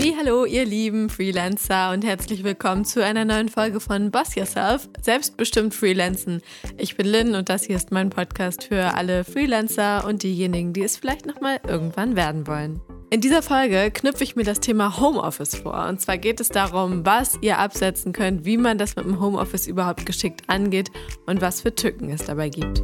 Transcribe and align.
Hallo, 0.00 0.46
ihr 0.46 0.64
lieben 0.64 1.10
Freelancer 1.10 1.92
und 1.92 2.04
herzlich 2.04 2.42
willkommen 2.42 2.86
zu 2.86 3.04
einer 3.04 3.26
neuen 3.26 3.50
Folge 3.50 3.80
von 3.80 4.10
Boss 4.10 4.34
Yourself, 4.34 4.88
selbstbestimmt 5.02 5.74
Freelancen. 5.74 6.40
Ich 6.78 6.96
bin 6.96 7.06
Lynn 7.06 7.34
und 7.34 7.50
das 7.50 7.64
hier 7.64 7.76
ist 7.76 7.90
mein 7.90 8.08
Podcast 8.08 8.64
für 8.64 8.94
alle 8.94 9.24
Freelancer 9.24 10.06
und 10.06 10.22
diejenigen, 10.22 10.72
die 10.72 10.82
es 10.82 10.96
vielleicht 10.96 11.26
noch 11.26 11.40
mal 11.42 11.60
irgendwann 11.68 12.16
werden 12.16 12.46
wollen. 12.46 12.80
In 13.10 13.20
dieser 13.20 13.42
Folge 13.42 13.90
knüpfe 13.90 14.24
ich 14.24 14.36
mir 14.36 14.44
das 14.44 14.60
Thema 14.60 14.98
Homeoffice 14.98 15.56
vor. 15.56 15.86
Und 15.86 16.00
zwar 16.00 16.16
geht 16.16 16.40
es 16.40 16.48
darum, 16.48 17.04
was 17.04 17.38
ihr 17.42 17.58
absetzen 17.58 18.12
könnt, 18.12 18.44
wie 18.46 18.56
man 18.56 18.78
das 18.78 18.96
mit 18.96 19.04
dem 19.04 19.20
Homeoffice 19.20 19.66
überhaupt 19.66 20.06
geschickt 20.06 20.42
angeht 20.46 20.90
und 21.26 21.40
was 21.40 21.60
für 21.60 21.74
Tücken 21.74 22.10
es 22.10 22.24
dabei 22.24 22.48
gibt. 22.48 22.82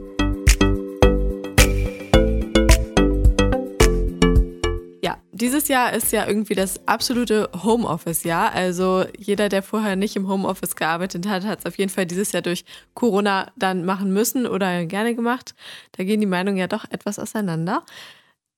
Dieses 5.37 5.69
Jahr 5.69 5.93
ist 5.93 6.13
ja 6.13 6.27
irgendwie 6.27 6.55
das 6.55 6.87
absolute 6.87 7.51
Homeoffice-Jahr. 7.63 8.53
Also 8.53 9.05
jeder, 9.19 9.49
der 9.49 9.63
vorher 9.63 9.97
nicht 9.97 10.17
im 10.17 10.29
Homeoffice 10.29 10.77
gearbeitet 10.77 11.27
hat, 11.29 11.45
hat 11.45 11.61
es 11.61 11.67
auf 11.67 11.79
jeden 11.79 11.91
Fall 11.91 12.07
dieses 12.07 12.33
Jahr 12.33 12.43
durch 12.43 12.65
Corona 12.95 13.53
dann 13.57 13.85
machen 13.85 14.13
müssen 14.13 14.47
oder 14.47 14.85
gerne 14.87 15.15
gemacht. 15.15 15.55
Da 15.93 16.05
gehen 16.05 16.21
die 16.21 16.27
Meinungen 16.27 16.57
ja 16.57 16.67
doch 16.67 16.85
etwas 16.91 17.19
auseinander. 17.19 17.85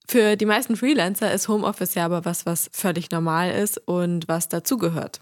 Für 0.06 0.36
die 0.36 0.46
meisten 0.46 0.76
Freelancer 0.76 1.32
ist 1.32 1.48
Homeoffice 1.48 1.94
ja 1.94 2.04
aber 2.04 2.24
was, 2.24 2.46
was 2.46 2.70
völlig 2.72 3.10
normal 3.10 3.50
ist 3.50 3.78
und 3.86 4.26
was 4.28 4.48
dazugehört. 4.48 5.20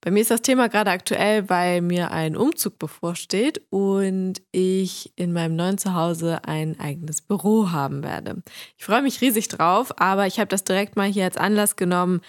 Bei 0.00 0.12
mir 0.12 0.20
ist 0.20 0.30
das 0.30 0.42
Thema 0.42 0.68
gerade 0.68 0.92
aktuell, 0.92 1.48
weil 1.48 1.80
mir 1.80 2.12
ein 2.12 2.36
Umzug 2.36 2.78
bevorsteht 2.78 3.62
und 3.70 4.40
ich 4.52 5.12
in 5.16 5.32
meinem 5.32 5.56
neuen 5.56 5.76
Zuhause 5.76 6.44
ein 6.44 6.78
eigenes 6.78 7.20
Büro 7.20 7.72
haben 7.72 8.04
werde. 8.04 8.42
Ich 8.76 8.84
freue 8.84 9.02
mich 9.02 9.20
riesig 9.20 9.48
drauf, 9.48 9.92
aber 9.98 10.26
ich 10.28 10.38
habe 10.38 10.48
das 10.48 10.62
direkt 10.62 10.94
mal 10.94 11.08
hier 11.08 11.24
als 11.24 11.36
Anlass 11.36 11.74
genommen, 11.74 12.20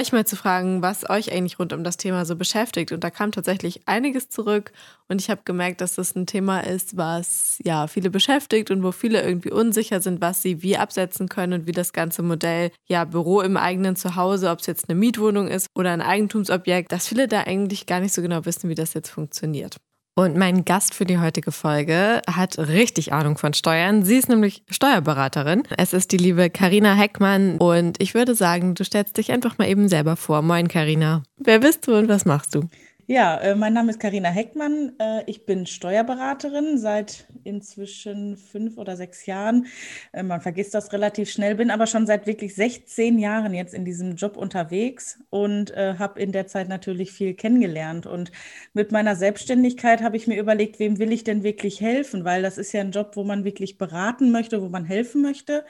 euch 0.00 0.12
mal 0.12 0.26
zu 0.26 0.36
fragen, 0.36 0.82
was 0.82 1.08
euch 1.08 1.32
eigentlich 1.32 1.58
rund 1.58 1.72
um 1.72 1.84
das 1.84 1.96
Thema 1.96 2.24
so 2.24 2.36
beschäftigt. 2.36 2.92
Und 2.92 3.04
da 3.04 3.10
kam 3.10 3.32
tatsächlich 3.32 3.82
einiges 3.86 4.28
zurück 4.28 4.72
und 5.08 5.20
ich 5.20 5.30
habe 5.30 5.42
gemerkt, 5.44 5.80
dass 5.80 5.94
das 5.94 6.14
ein 6.14 6.26
Thema 6.26 6.60
ist, 6.60 6.96
was 6.96 7.58
ja 7.64 7.86
viele 7.86 8.10
beschäftigt 8.10 8.70
und 8.70 8.82
wo 8.82 8.92
viele 8.92 9.22
irgendwie 9.22 9.50
unsicher 9.50 10.00
sind, 10.00 10.20
was 10.20 10.42
sie 10.42 10.62
wie 10.62 10.76
absetzen 10.76 11.28
können 11.28 11.60
und 11.60 11.66
wie 11.66 11.72
das 11.72 11.92
ganze 11.92 12.22
Modell 12.22 12.70
ja 12.86 13.04
Büro 13.04 13.40
im 13.40 13.56
eigenen 13.56 13.96
Zuhause, 13.96 14.50
ob 14.50 14.60
es 14.60 14.66
jetzt 14.66 14.88
eine 14.88 14.98
Mietwohnung 14.98 15.48
ist 15.48 15.68
oder 15.74 15.92
ein 15.92 16.02
Eigentumsobjekt, 16.02 16.92
dass 16.92 17.08
viele 17.08 17.28
da 17.28 17.42
eigentlich 17.42 17.86
gar 17.86 18.00
nicht 18.00 18.14
so 18.14 18.22
genau 18.22 18.44
wissen, 18.44 18.68
wie 18.68 18.74
das 18.74 18.94
jetzt 18.94 19.10
funktioniert. 19.10 19.76
Und 20.16 20.36
mein 20.36 20.64
Gast 20.64 20.94
für 20.94 21.04
die 21.04 21.18
heutige 21.18 21.50
Folge 21.50 22.22
hat 22.30 22.56
richtig 22.58 23.12
Ahnung 23.12 23.36
von 23.36 23.52
Steuern. 23.52 24.04
Sie 24.04 24.16
ist 24.16 24.28
nämlich 24.28 24.62
Steuerberaterin. 24.70 25.64
Es 25.76 25.92
ist 25.92 26.12
die 26.12 26.18
liebe 26.18 26.50
Karina 26.50 26.94
Heckmann 26.94 27.56
und 27.58 28.00
ich 28.00 28.14
würde 28.14 28.36
sagen, 28.36 28.76
du 28.76 28.84
stellst 28.84 29.16
dich 29.16 29.32
einfach 29.32 29.58
mal 29.58 29.68
eben 29.68 29.88
selber 29.88 30.14
vor. 30.14 30.42
Moin 30.42 30.68
Karina. 30.68 31.24
Wer 31.38 31.58
bist 31.58 31.88
du 31.88 31.96
und 31.96 32.08
was 32.08 32.26
machst 32.26 32.54
du? 32.54 32.68
Ja, 33.08 33.38
äh, 33.38 33.56
mein 33.56 33.72
Name 33.72 33.90
ist 33.90 33.98
Karina 33.98 34.28
Heckmann. 34.28 34.92
Äh, 35.00 35.24
ich 35.26 35.46
bin 35.46 35.66
Steuerberaterin 35.66 36.78
seit 36.78 37.26
inzwischen 37.44 38.36
fünf 38.36 38.78
oder 38.78 38.96
sechs 38.96 39.26
Jahren. 39.26 39.66
Äh, 40.12 40.22
man 40.22 40.40
vergisst 40.40 40.74
das 40.74 40.92
relativ 40.92 41.30
schnell, 41.30 41.54
bin 41.54 41.70
aber 41.70 41.86
schon 41.86 42.06
seit 42.06 42.26
wirklich 42.26 42.54
16 42.54 43.18
Jahren 43.18 43.54
jetzt 43.54 43.74
in 43.74 43.84
diesem 43.84 44.16
Job 44.16 44.36
unterwegs 44.36 45.18
und 45.30 45.70
äh, 45.72 45.94
habe 45.98 46.20
in 46.20 46.32
der 46.32 46.46
Zeit 46.46 46.68
natürlich 46.68 47.12
viel 47.12 47.34
kennengelernt. 47.34 48.06
Und 48.06 48.32
mit 48.72 48.90
meiner 48.90 49.14
Selbstständigkeit 49.14 50.02
habe 50.02 50.16
ich 50.16 50.26
mir 50.26 50.40
überlegt, 50.40 50.78
wem 50.78 50.98
will 50.98 51.12
ich 51.12 51.24
denn 51.24 51.42
wirklich 51.42 51.80
helfen? 51.80 52.24
Weil 52.24 52.42
das 52.42 52.58
ist 52.58 52.72
ja 52.72 52.80
ein 52.80 52.90
Job, 52.90 53.12
wo 53.14 53.24
man 53.24 53.44
wirklich 53.44 53.78
beraten 53.78 54.30
möchte, 54.30 54.62
wo 54.62 54.68
man 54.68 54.84
helfen 54.84 55.22
möchte. 55.22 55.64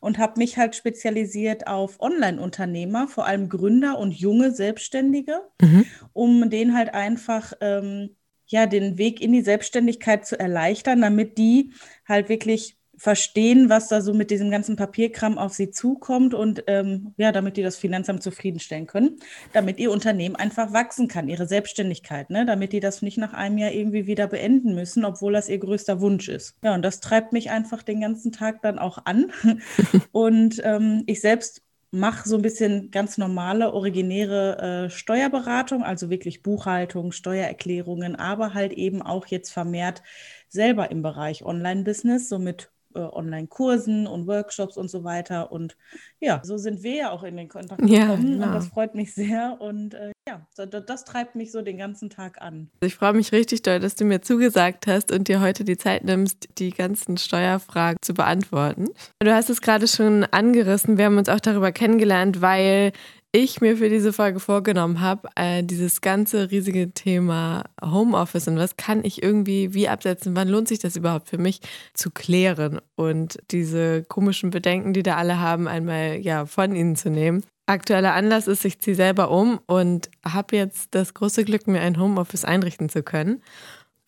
Und 0.00 0.18
habe 0.18 0.38
mich 0.38 0.58
halt 0.58 0.74
spezialisiert 0.74 1.66
auf 1.66 2.00
Online-Unternehmer, 2.00 3.06
vor 3.08 3.26
allem 3.26 3.48
Gründer 3.48 3.98
und 3.98 4.12
junge 4.12 4.50
Selbstständige, 4.52 5.40
mhm. 5.60 5.86
um 6.12 6.50
den 6.50 6.74
halt 6.74 6.80
halt 6.80 6.94
einfach 6.94 7.52
ähm, 7.60 8.16
ja 8.50 8.66
den 8.66 8.98
Weg 8.98 9.20
in 9.20 9.32
die 9.32 9.42
Selbstständigkeit 9.42 10.26
zu 10.26 10.38
erleichtern, 10.38 11.00
damit 11.00 11.38
die 11.38 11.72
halt 12.06 12.28
wirklich 12.28 12.76
verstehen, 13.00 13.70
was 13.70 13.88
da 13.88 14.02
so 14.02 14.12
mit 14.12 14.30
diesem 14.30 14.50
ganzen 14.50 14.76
Papierkram 14.76 15.38
auf 15.38 15.54
sie 15.54 15.70
zukommt 15.70 16.34
und 16.34 16.64
ähm, 16.66 17.14
ja, 17.16 17.32
damit 17.32 17.56
die 17.56 17.62
das 17.62 17.78
Finanzamt 17.78 18.22
zufriedenstellen 18.22 18.86
können, 18.86 19.16
damit 19.54 19.78
ihr 19.78 19.90
Unternehmen 19.90 20.36
einfach 20.36 20.74
wachsen 20.74 21.08
kann, 21.08 21.30
ihre 21.30 21.46
Selbstständigkeit, 21.46 22.28
ne? 22.28 22.44
damit 22.44 22.74
die 22.74 22.80
das 22.80 23.00
nicht 23.00 23.16
nach 23.16 23.32
einem 23.32 23.56
Jahr 23.56 23.72
irgendwie 23.72 24.06
wieder 24.06 24.26
beenden 24.26 24.74
müssen, 24.74 25.06
obwohl 25.06 25.32
das 25.32 25.48
ihr 25.48 25.56
größter 25.56 26.02
Wunsch 26.02 26.28
ist. 26.28 26.56
Ja, 26.62 26.74
und 26.74 26.82
das 26.82 27.00
treibt 27.00 27.32
mich 27.32 27.50
einfach 27.50 27.82
den 27.82 28.02
ganzen 28.02 28.32
Tag 28.32 28.60
dann 28.60 28.78
auch 28.78 28.98
an. 29.06 29.32
und 30.12 30.60
ähm, 30.62 31.02
ich 31.06 31.22
selbst 31.22 31.62
mache 31.90 32.28
so 32.28 32.36
ein 32.36 32.42
bisschen 32.42 32.90
ganz 32.90 33.18
normale, 33.18 33.72
originäre 33.72 34.86
äh, 34.86 34.90
Steuerberatung, 34.90 35.82
also 35.84 36.10
wirklich 36.10 36.42
Buchhaltung, 36.42 37.12
Steuererklärungen, 37.12 38.16
aber 38.16 38.54
halt 38.54 38.72
eben 38.72 39.02
auch 39.02 39.26
jetzt 39.26 39.50
vermehrt 39.50 40.02
selber 40.48 40.90
im 40.90 41.02
Bereich 41.02 41.44
Online-Business, 41.44 42.28
so 42.28 42.38
mit 42.38 42.70
äh, 42.94 43.00
Online-Kursen 43.00 44.06
und 44.06 44.26
Workshops 44.26 44.76
und 44.76 44.90
so 44.90 45.04
weiter. 45.04 45.52
Und 45.52 45.76
ja, 46.20 46.40
so 46.44 46.56
sind 46.56 46.82
wir 46.82 46.94
ja 46.94 47.10
auch 47.10 47.22
in 47.22 47.36
den 47.36 47.48
Kontakt 47.48 47.80
gekommen 47.80 47.96
ja, 47.96 48.16
genau. 48.16 48.46
und 48.46 48.54
das 48.54 48.68
freut 48.68 48.94
mich 48.94 49.14
sehr. 49.14 49.56
Und 49.60 49.94
äh, 49.94 50.12
ja, 50.28 50.46
das, 50.56 50.84
das 50.86 51.04
treibt 51.04 51.34
mich 51.34 51.52
so 51.52 51.62
den 51.62 51.78
ganzen 51.78 52.10
Tag 52.10 52.40
an. 52.40 52.70
Ich 52.80 52.94
freue 52.94 53.12
mich 53.12 53.32
richtig 53.32 53.62
doll, 53.62 53.80
dass 53.80 53.94
du 53.94 54.04
mir 54.04 54.22
zugesagt 54.22 54.86
hast 54.86 55.12
und 55.12 55.28
dir 55.28 55.40
heute 55.40 55.64
die 55.64 55.76
Zeit 55.76 56.04
nimmst, 56.04 56.48
die 56.58 56.70
ganzen 56.70 57.16
Steuerfragen 57.16 57.98
zu 58.02 58.14
beantworten. 58.14 58.86
Du 59.20 59.32
hast 59.32 59.50
es 59.50 59.60
gerade 59.60 59.88
schon 59.88 60.24
angerissen. 60.24 60.98
Wir 60.98 61.06
haben 61.06 61.18
uns 61.18 61.28
auch 61.28 61.40
darüber 61.40 61.72
kennengelernt, 61.72 62.40
weil 62.40 62.92
ich 63.32 63.60
mir 63.60 63.76
für 63.76 63.88
diese 63.88 64.12
Folge 64.12 64.40
vorgenommen 64.40 65.00
habe, 65.00 65.28
äh, 65.36 65.62
dieses 65.62 66.00
ganze 66.00 66.50
riesige 66.50 66.92
Thema 66.92 67.64
Homeoffice 67.82 68.48
und 68.48 68.56
was 68.56 68.76
kann 68.76 69.04
ich 69.04 69.22
irgendwie 69.22 69.72
wie 69.72 69.88
absetzen, 69.88 70.34
wann 70.34 70.48
lohnt 70.48 70.68
sich 70.68 70.80
das 70.80 70.96
überhaupt 70.96 71.28
für 71.28 71.38
mich 71.38 71.60
zu 71.94 72.10
klären 72.10 72.80
und 72.96 73.38
diese 73.52 74.02
komischen 74.02 74.50
Bedenken, 74.50 74.92
die 74.92 75.04
da 75.04 75.16
alle 75.16 75.38
haben, 75.38 75.68
einmal 75.68 76.16
ja 76.16 76.46
von 76.46 76.74
ihnen 76.74 76.96
zu 76.96 77.10
nehmen. 77.10 77.44
Aktueller 77.66 78.14
Anlass 78.14 78.48
ist, 78.48 78.64
ich 78.64 78.80
ziehe 78.80 78.96
selber 78.96 79.30
um 79.30 79.60
und 79.66 80.10
habe 80.24 80.56
jetzt 80.56 80.92
das 80.96 81.14
große 81.14 81.44
Glück, 81.44 81.68
mir 81.68 81.80
ein 81.80 82.00
Homeoffice 82.00 82.44
einrichten 82.44 82.88
zu 82.88 83.04
können. 83.04 83.42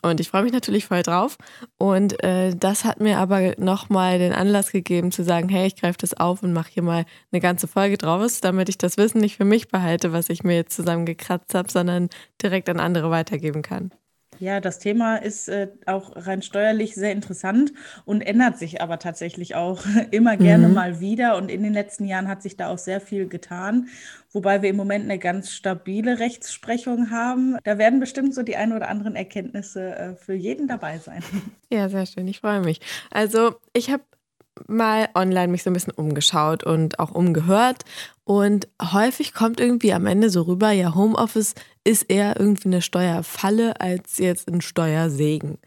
Und 0.02 0.18
ich 0.18 0.28
freue 0.28 0.42
mich 0.42 0.52
natürlich 0.52 0.86
voll 0.86 1.02
drauf. 1.02 1.36
Und 1.78 2.22
äh, 2.24 2.54
das 2.56 2.84
hat 2.84 3.00
mir 3.00 3.18
aber 3.18 3.54
nochmal 3.56 4.18
den 4.18 4.32
Anlass 4.32 4.72
gegeben 4.72 5.12
zu 5.12 5.22
sagen, 5.22 5.48
hey, 5.48 5.68
ich 5.68 5.76
greife 5.76 5.98
das 5.98 6.14
auf 6.14 6.42
und 6.42 6.52
mache 6.52 6.72
hier 6.72 6.82
mal 6.82 7.04
eine 7.30 7.40
ganze 7.40 7.68
Folge 7.68 7.96
draus, 7.98 8.40
damit 8.40 8.68
ich 8.68 8.78
das 8.78 8.96
Wissen 8.96 9.20
nicht 9.20 9.36
für 9.36 9.44
mich 9.44 9.68
behalte, 9.68 10.12
was 10.12 10.28
ich 10.28 10.42
mir 10.42 10.56
jetzt 10.56 10.74
zusammengekratzt 10.74 11.54
habe, 11.54 11.70
sondern 11.70 12.08
direkt 12.42 12.68
an 12.68 12.80
andere 12.80 13.10
weitergeben 13.10 13.62
kann. 13.62 13.92
Ja, 14.42 14.58
das 14.58 14.80
Thema 14.80 15.18
ist 15.18 15.48
äh, 15.48 15.68
auch 15.86 16.16
rein 16.16 16.42
steuerlich 16.42 16.96
sehr 16.96 17.12
interessant 17.12 17.72
und 18.04 18.22
ändert 18.22 18.58
sich 18.58 18.82
aber 18.82 18.98
tatsächlich 18.98 19.54
auch 19.54 19.84
immer 20.10 20.36
gerne 20.36 20.66
mhm. 20.66 20.74
mal 20.74 20.98
wieder. 20.98 21.36
Und 21.36 21.48
in 21.48 21.62
den 21.62 21.72
letzten 21.72 22.06
Jahren 22.06 22.26
hat 22.26 22.42
sich 22.42 22.56
da 22.56 22.66
auch 22.66 22.78
sehr 22.78 23.00
viel 23.00 23.28
getan, 23.28 23.86
wobei 24.32 24.60
wir 24.60 24.70
im 24.70 24.74
Moment 24.74 25.04
eine 25.04 25.20
ganz 25.20 25.52
stabile 25.52 26.18
Rechtsprechung 26.18 27.12
haben. 27.12 27.56
Da 27.62 27.78
werden 27.78 28.00
bestimmt 28.00 28.34
so 28.34 28.42
die 28.42 28.56
ein 28.56 28.72
oder 28.72 28.88
anderen 28.88 29.14
Erkenntnisse 29.14 29.94
äh, 29.94 30.16
für 30.16 30.34
jeden 30.34 30.66
dabei 30.66 30.98
sein. 30.98 31.22
Ja, 31.72 31.88
sehr 31.88 32.04
schön. 32.04 32.28
Ich 32.28 32.40
freue 32.40 32.60
mich. 32.60 32.80
Also 33.10 33.54
ich 33.72 33.90
habe 33.90 34.02
mal 34.66 35.08
online 35.14 35.48
mich 35.48 35.62
so 35.62 35.70
ein 35.70 35.72
bisschen 35.72 35.94
umgeschaut 35.94 36.64
und 36.64 36.98
auch 36.98 37.12
umgehört. 37.12 37.84
Und 38.24 38.68
häufig 38.80 39.34
kommt 39.34 39.58
irgendwie 39.58 39.92
am 39.92 40.06
Ende 40.06 40.30
so 40.30 40.42
rüber, 40.42 40.70
ja, 40.70 40.94
Homeoffice 40.94 41.54
ist 41.84 42.04
eher 42.08 42.38
irgendwie 42.38 42.68
eine 42.68 42.82
Steuerfalle 42.82 43.80
als 43.80 44.18
jetzt 44.18 44.48
ein 44.48 44.60
Steuersegen. 44.60 45.58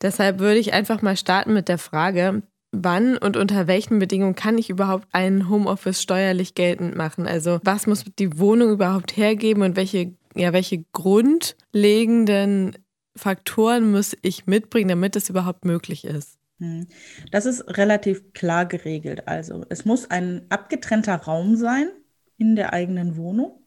Deshalb 0.00 0.38
würde 0.38 0.58
ich 0.58 0.72
einfach 0.72 1.02
mal 1.02 1.16
starten 1.16 1.52
mit 1.52 1.68
der 1.68 1.78
Frage, 1.78 2.42
wann 2.72 3.18
und 3.18 3.36
unter 3.36 3.66
welchen 3.66 3.98
Bedingungen 3.98 4.34
kann 4.34 4.58
ich 4.58 4.70
überhaupt 4.70 5.08
ein 5.12 5.48
Homeoffice 5.48 6.00
steuerlich 6.02 6.54
geltend 6.54 6.96
machen? 6.96 7.26
Also 7.26 7.60
was 7.62 7.86
muss 7.86 8.04
die 8.18 8.38
Wohnung 8.38 8.70
überhaupt 8.70 9.16
hergeben 9.16 9.62
und 9.62 9.76
welche, 9.76 10.14
ja, 10.34 10.52
welche 10.52 10.84
grundlegenden 10.92 12.76
Faktoren 13.16 13.90
muss 13.90 14.16
ich 14.22 14.46
mitbringen, 14.46 14.88
damit 14.88 15.16
es 15.16 15.28
überhaupt 15.28 15.64
möglich 15.64 16.04
ist? 16.04 16.37
Hm. 16.58 16.86
Das 17.30 17.46
ist 17.46 17.76
relativ 17.76 18.32
klar 18.32 18.66
geregelt. 18.66 19.26
Also 19.28 19.64
es 19.68 19.84
muss 19.84 20.10
ein 20.10 20.46
abgetrennter 20.48 21.16
Raum 21.16 21.56
sein 21.56 21.88
in 22.36 22.56
der 22.56 22.72
eigenen 22.72 23.16
Wohnung. 23.16 23.62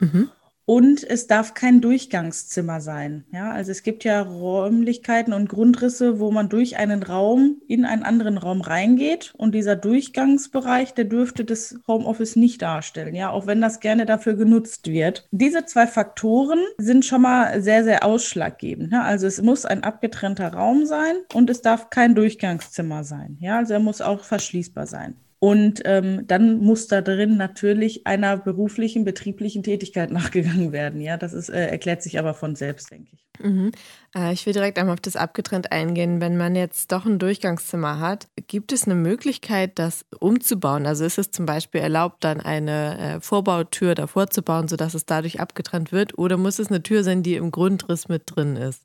Mhm. 0.00 0.30
Und 0.68 1.02
es 1.02 1.26
darf 1.26 1.54
kein 1.54 1.80
Durchgangszimmer 1.80 2.82
sein. 2.82 3.24
Ja, 3.32 3.52
also 3.52 3.70
es 3.70 3.82
gibt 3.82 4.04
ja 4.04 4.20
Räumlichkeiten 4.20 5.32
und 5.32 5.48
Grundrisse, 5.48 6.20
wo 6.20 6.30
man 6.30 6.50
durch 6.50 6.76
einen 6.76 7.02
Raum 7.02 7.62
in 7.68 7.86
einen 7.86 8.02
anderen 8.02 8.36
Raum 8.36 8.60
reingeht. 8.60 9.32
Und 9.38 9.54
dieser 9.54 9.76
Durchgangsbereich, 9.76 10.92
der 10.92 11.06
dürfte 11.06 11.46
das 11.46 11.78
Homeoffice 11.88 12.36
nicht 12.36 12.60
darstellen. 12.60 13.14
Ja, 13.14 13.30
auch 13.30 13.46
wenn 13.46 13.62
das 13.62 13.80
gerne 13.80 14.04
dafür 14.04 14.34
genutzt 14.34 14.88
wird. 14.88 15.26
Diese 15.30 15.64
zwei 15.64 15.86
Faktoren 15.86 16.60
sind 16.76 17.06
schon 17.06 17.22
mal 17.22 17.62
sehr, 17.62 17.82
sehr 17.82 18.04
ausschlaggebend. 18.04 18.92
Ja, 18.92 19.04
also 19.04 19.26
es 19.26 19.40
muss 19.40 19.64
ein 19.64 19.84
abgetrennter 19.84 20.52
Raum 20.52 20.84
sein 20.84 21.16
und 21.32 21.48
es 21.48 21.62
darf 21.62 21.88
kein 21.88 22.14
Durchgangszimmer 22.14 23.04
sein. 23.04 23.38
Ja, 23.40 23.56
also 23.56 23.72
er 23.72 23.80
muss 23.80 24.02
auch 24.02 24.22
verschließbar 24.22 24.86
sein. 24.86 25.16
Und 25.40 25.82
ähm, 25.84 26.26
dann 26.26 26.58
muss 26.58 26.88
da 26.88 27.00
drin 27.00 27.36
natürlich 27.36 28.06
einer 28.06 28.36
beruflichen, 28.36 29.04
betrieblichen 29.04 29.62
Tätigkeit 29.62 30.10
nachgegangen 30.12 30.72
werden. 30.72 31.00
Ja, 31.00 31.16
das 31.16 31.32
ist, 31.32 31.48
äh, 31.48 31.68
erklärt 31.68 32.02
sich 32.02 32.18
aber 32.18 32.34
von 32.34 32.56
selbst, 32.56 32.90
denke 32.90 33.10
ich. 33.12 33.24
Mhm. 33.44 33.70
Äh, 34.16 34.32
ich 34.32 34.46
will 34.46 34.52
direkt 34.52 34.78
einmal 34.78 34.94
auf 34.94 35.00
das 35.00 35.14
abgetrennt 35.14 35.70
eingehen. 35.70 36.20
Wenn 36.20 36.36
man 36.36 36.56
jetzt 36.56 36.90
doch 36.90 37.06
ein 37.06 37.20
Durchgangszimmer 37.20 38.00
hat, 38.00 38.26
gibt 38.48 38.72
es 38.72 38.84
eine 38.84 38.96
Möglichkeit, 38.96 39.78
das 39.78 40.04
umzubauen? 40.18 40.86
Also 40.86 41.04
ist 41.04 41.18
es 41.18 41.30
zum 41.30 41.46
Beispiel 41.46 41.80
erlaubt, 41.80 42.24
dann 42.24 42.40
eine 42.40 42.98
äh, 42.98 43.20
Vorbautür 43.20 43.94
davor 43.94 44.28
zu 44.30 44.42
bauen, 44.42 44.66
sodass 44.66 44.94
es 44.94 45.06
dadurch 45.06 45.38
abgetrennt 45.38 45.92
wird? 45.92 46.18
Oder 46.18 46.36
muss 46.36 46.58
es 46.58 46.68
eine 46.68 46.82
Tür 46.82 47.04
sein, 47.04 47.22
die 47.22 47.36
im 47.36 47.52
Grundriss 47.52 48.08
mit 48.08 48.22
drin 48.26 48.56
ist? 48.56 48.82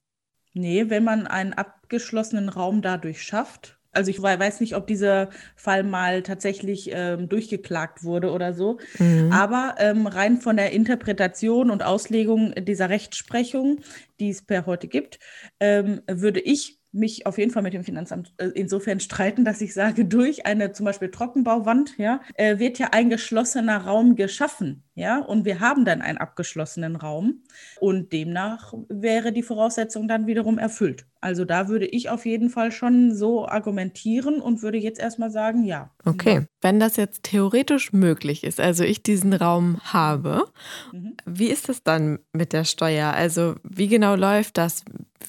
Nee, 0.54 0.90
wenn 0.90 1.04
man 1.04 1.26
einen 1.26 1.54
abgeschlossenen 1.54 2.50
Raum 2.50 2.84
dadurch 2.84 3.24
schafft, 3.24 3.80
also 3.94 4.10
ich 4.10 4.22
weiß 4.22 4.60
nicht, 4.60 4.76
ob 4.76 4.88
dieser 4.88 5.30
Fall 5.56 5.84
mal 5.84 6.24
tatsächlich 6.24 6.90
ähm, 6.92 7.30
durchgeklagt 7.30 8.04
wurde 8.04 8.32
oder 8.32 8.54
so. 8.54 8.80
Mhm. 9.00 9.32
Aber 9.32 9.76
ähm, 9.78 10.08
rein 10.08 10.42
von 10.42 10.58
der 10.58 10.72
Interpretation 10.72 11.70
und 11.70 11.84
Auslegung 11.84 12.54
dieser 12.56 12.90
Rechtsprechung, 12.90 13.80
die 14.20 14.30
es 14.30 14.42
per 14.42 14.66
heute 14.66 14.88
gibt, 14.88 15.20
ähm, 15.60 16.02
würde 16.08 16.40
ich 16.40 16.83
mich 16.94 17.26
auf 17.26 17.38
jeden 17.38 17.52
Fall 17.52 17.64
mit 17.64 17.74
dem 17.74 17.84
Finanzamt 17.84 18.34
äh, 18.38 18.50
insofern 18.54 19.00
streiten, 19.00 19.44
dass 19.44 19.62
ich 19.62 19.74
sage, 19.74 20.06
durch 20.06 20.46
eine 20.46 20.72
zum 20.72 20.86
Beispiel 20.86 21.10
Trockenbauwand, 21.10 21.98
ja, 21.98 22.22
äh, 22.36 22.60
wird 22.60 22.80
ja 22.80 22.90
ein 22.92 23.10
geschlossener 23.10 23.78
Raum 23.78 24.16
geschaffen, 24.16 24.84
ja, 24.96 25.20
und 25.20 25.44
wir 25.44 25.60
haben 25.60 25.86
dann 25.86 26.04
einen 26.04 26.20
abgeschlossenen 26.20 26.96
Raum 26.96 27.42
und 27.80 28.14
demnach 28.14 28.74
wäre 28.90 29.34
die 29.34 29.42
Voraussetzung 29.42 30.08
dann 30.08 30.28
wiederum 30.28 30.60
erfüllt. 30.60 31.08
Also 31.20 31.46
da 31.46 31.68
würde 31.68 31.88
ich 31.88 32.10
auf 32.10 32.26
jeden 32.26 32.50
Fall 32.50 32.72
schon 32.72 33.16
so 33.16 33.48
argumentieren 33.48 34.40
und 34.40 34.62
würde 34.62 34.78
jetzt 34.78 35.00
erstmal 35.00 35.32
sagen, 35.32 35.64
ja. 35.64 35.90
Okay, 36.06 36.46
wenn 36.62 36.80
das 36.80 36.98
jetzt 36.98 37.24
theoretisch 37.24 37.92
möglich 37.92 38.44
ist, 38.44 38.60
also 38.60 38.84
ich 38.84 39.02
diesen 39.02 39.34
Raum 39.34 39.80
habe, 39.84 40.46
mhm. 40.92 41.16
wie 41.26 41.48
ist 41.48 41.70
das 41.70 41.82
dann 41.82 42.20
mit 42.32 42.54
der 42.54 42.66
Steuer? 42.66 43.14
Also 43.14 43.56
wie 43.64 43.88
genau 43.88 44.16
läuft 44.16 44.58
das? 44.58 44.84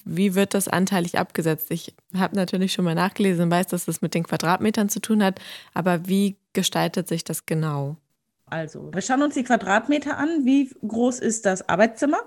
Wie 0.05 0.35
wird 0.35 0.55
das 0.55 0.69
anteilig 0.69 1.19
abgesetzt? 1.19 1.70
Ich 1.70 1.94
habe 2.17 2.37
natürlich 2.37 2.73
schon 2.73 2.85
mal 2.85 2.94
nachgelesen 2.94 3.44
und 3.44 3.50
weiß, 3.50 3.67
dass 3.69 3.85
das 3.85 4.02
mit 4.02 4.14
den 4.14 4.25
Quadratmetern 4.25 4.88
zu 4.88 5.00
tun 5.00 5.23
hat, 5.23 5.41
aber 5.73 6.08
wie 6.08 6.37
gestaltet 6.52 7.08
sich 7.08 7.25
das 7.25 7.46
genau? 7.46 7.96
Also, 8.46 8.93
wir 8.93 9.00
schauen 9.00 9.23
uns 9.23 9.35
die 9.35 9.44
Quadratmeter 9.44 10.19
an. 10.19 10.44
Wie 10.44 10.70
groß 10.87 11.19
ist 11.20 11.46
das 11.46 11.69
Arbeitszimmer 11.69 12.19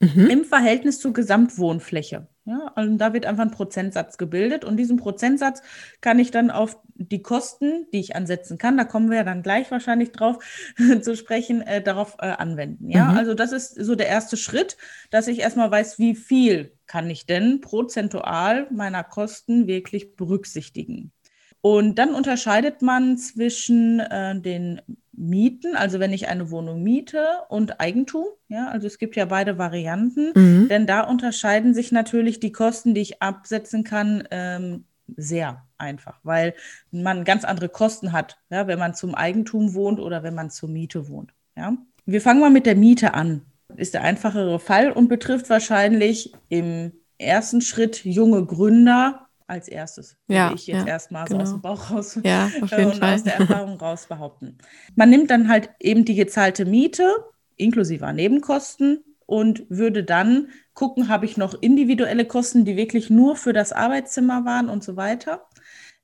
mhm. 0.00 0.26
im 0.28 0.44
Verhältnis 0.44 1.00
zur 1.00 1.12
Gesamtwohnfläche? 1.12 2.28
Ja, 2.46 2.72
also 2.74 2.96
da 2.96 3.14
wird 3.14 3.24
einfach 3.24 3.44
ein 3.44 3.50
Prozentsatz 3.50 4.18
gebildet 4.18 4.64
und 4.64 4.76
diesen 4.76 4.98
Prozentsatz 4.98 5.62
kann 6.02 6.18
ich 6.18 6.30
dann 6.30 6.50
auf 6.50 6.78
die 7.08 7.22
Kosten, 7.22 7.86
die 7.92 8.00
ich 8.00 8.16
ansetzen 8.16 8.58
kann, 8.58 8.76
da 8.76 8.84
kommen 8.84 9.10
wir 9.10 9.18
ja 9.18 9.24
dann 9.24 9.42
gleich 9.42 9.70
wahrscheinlich 9.70 10.12
drauf 10.12 10.38
zu 11.02 11.16
sprechen, 11.16 11.62
äh, 11.62 11.82
darauf 11.82 12.16
äh, 12.20 12.26
anwenden. 12.26 12.90
Ja, 12.90 13.12
mhm. 13.12 13.18
also 13.18 13.34
das 13.34 13.52
ist 13.52 13.74
so 13.74 13.94
der 13.94 14.08
erste 14.08 14.36
Schritt, 14.36 14.76
dass 15.10 15.28
ich 15.28 15.40
erstmal 15.40 15.70
weiß, 15.70 15.98
wie 15.98 16.14
viel 16.14 16.72
kann 16.86 17.08
ich 17.10 17.26
denn 17.26 17.60
prozentual 17.60 18.68
meiner 18.70 19.04
Kosten 19.04 19.66
wirklich 19.66 20.16
berücksichtigen. 20.16 21.12
Und 21.60 21.98
dann 21.98 22.14
unterscheidet 22.14 22.82
man 22.82 23.16
zwischen 23.16 23.98
äh, 23.98 24.38
den 24.38 24.82
Mieten, 25.12 25.76
also 25.76 25.98
wenn 25.98 26.12
ich 26.12 26.28
eine 26.28 26.50
Wohnung 26.50 26.82
miete 26.82 27.24
und 27.48 27.80
Eigentum. 27.80 28.26
Ja, 28.48 28.68
also 28.68 28.86
es 28.86 28.98
gibt 28.98 29.16
ja 29.16 29.24
beide 29.24 29.56
Varianten, 29.56 30.32
mhm. 30.34 30.68
denn 30.68 30.86
da 30.86 31.00
unterscheiden 31.00 31.72
sich 31.72 31.92
natürlich 31.92 32.38
die 32.38 32.52
Kosten, 32.52 32.94
die 32.94 33.00
ich 33.00 33.22
absetzen 33.22 33.82
kann, 33.82 34.28
ähm, 34.30 34.84
sehr 35.16 35.64
einfach, 35.78 36.18
weil 36.22 36.54
man 36.90 37.24
ganz 37.24 37.44
andere 37.44 37.68
Kosten 37.68 38.12
hat, 38.12 38.38
ja, 38.50 38.66
wenn 38.66 38.78
man 38.78 38.94
zum 38.94 39.14
Eigentum 39.14 39.74
wohnt 39.74 40.00
oder 40.00 40.22
wenn 40.22 40.34
man 40.34 40.50
zur 40.50 40.68
Miete 40.68 41.08
wohnt. 41.08 41.32
Ja. 41.56 41.76
Wir 42.06 42.20
fangen 42.20 42.40
mal 42.40 42.50
mit 42.50 42.66
der 42.66 42.76
Miete 42.76 43.14
an. 43.14 43.42
Ist 43.76 43.94
der 43.94 44.02
einfachere 44.02 44.58
Fall 44.60 44.92
und 44.92 45.08
betrifft 45.08 45.50
wahrscheinlich 45.50 46.32
im 46.48 46.92
ersten 47.18 47.60
Schritt 47.60 48.04
junge 48.04 48.44
Gründer 48.44 49.26
als 49.46 49.68
erstes. 49.68 50.16
Ja, 50.28 50.48
würde 50.48 50.56
ich 50.56 50.66
jetzt 50.66 50.86
ja, 50.86 50.86
erstmal 50.86 51.26
genau. 51.26 51.40
so 51.40 51.42
aus 51.42 51.50
dem 51.50 51.62
Bauch 51.62 51.90
raus 51.90 52.20
ja, 52.22 52.50
und 52.60 52.68
Fall. 52.68 53.14
aus 53.14 53.24
der 53.24 53.34
Erfahrung 53.40 53.78
raus 53.78 54.06
behaupten. 54.06 54.58
Man 54.94 55.10
nimmt 55.10 55.30
dann 55.30 55.48
halt 55.48 55.70
eben 55.80 56.04
die 56.04 56.14
gezahlte 56.14 56.64
Miete 56.64 57.10
inklusive 57.56 58.12
Nebenkosten 58.12 59.04
und 59.26 59.64
würde 59.68 60.04
dann 60.04 60.48
gucken, 60.74 61.08
habe 61.08 61.24
ich 61.24 61.36
noch 61.36 61.54
individuelle 61.54 62.26
Kosten, 62.26 62.64
die 62.64 62.76
wirklich 62.76 63.10
nur 63.10 63.36
für 63.36 63.52
das 63.52 63.72
Arbeitszimmer 63.72 64.44
waren 64.44 64.68
und 64.68 64.84
so 64.84 64.96
weiter. 64.96 65.46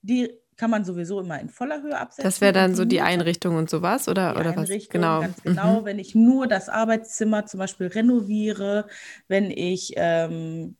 Die 0.03 0.31
kann 0.57 0.71
man 0.71 0.85
sowieso 0.85 1.21
immer 1.21 1.41
in 1.41 1.49
voller 1.49 1.83
Höhe 1.83 1.99
absetzen. 1.99 2.25
Das 2.25 2.41
wäre 2.43 2.53
dann 2.53 2.75
so 2.75 2.85
die 2.85 3.01
Einrichtung 3.01 3.57
und 3.57 3.71
sowas 3.71 4.09
oder, 4.09 4.35
die 4.35 4.41
oder 4.41 4.57
was? 4.57 4.69
Genau. 4.91 5.21
Ganz 5.23 5.43
genau, 5.43 5.81
mhm. 5.81 5.85
wenn 5.87 5.99
ich 5.99 6.15
nur 6.15 6.47
das 6.47 6.69
Arbeitszimmer 6.69 7.47
zum 7.47 7.59
Beispiel 7.59 7.87
renoviere, 7.87 8.87
wenn 9.27 9.51
ich 9.51 9.95
ähm, 9.97 10.77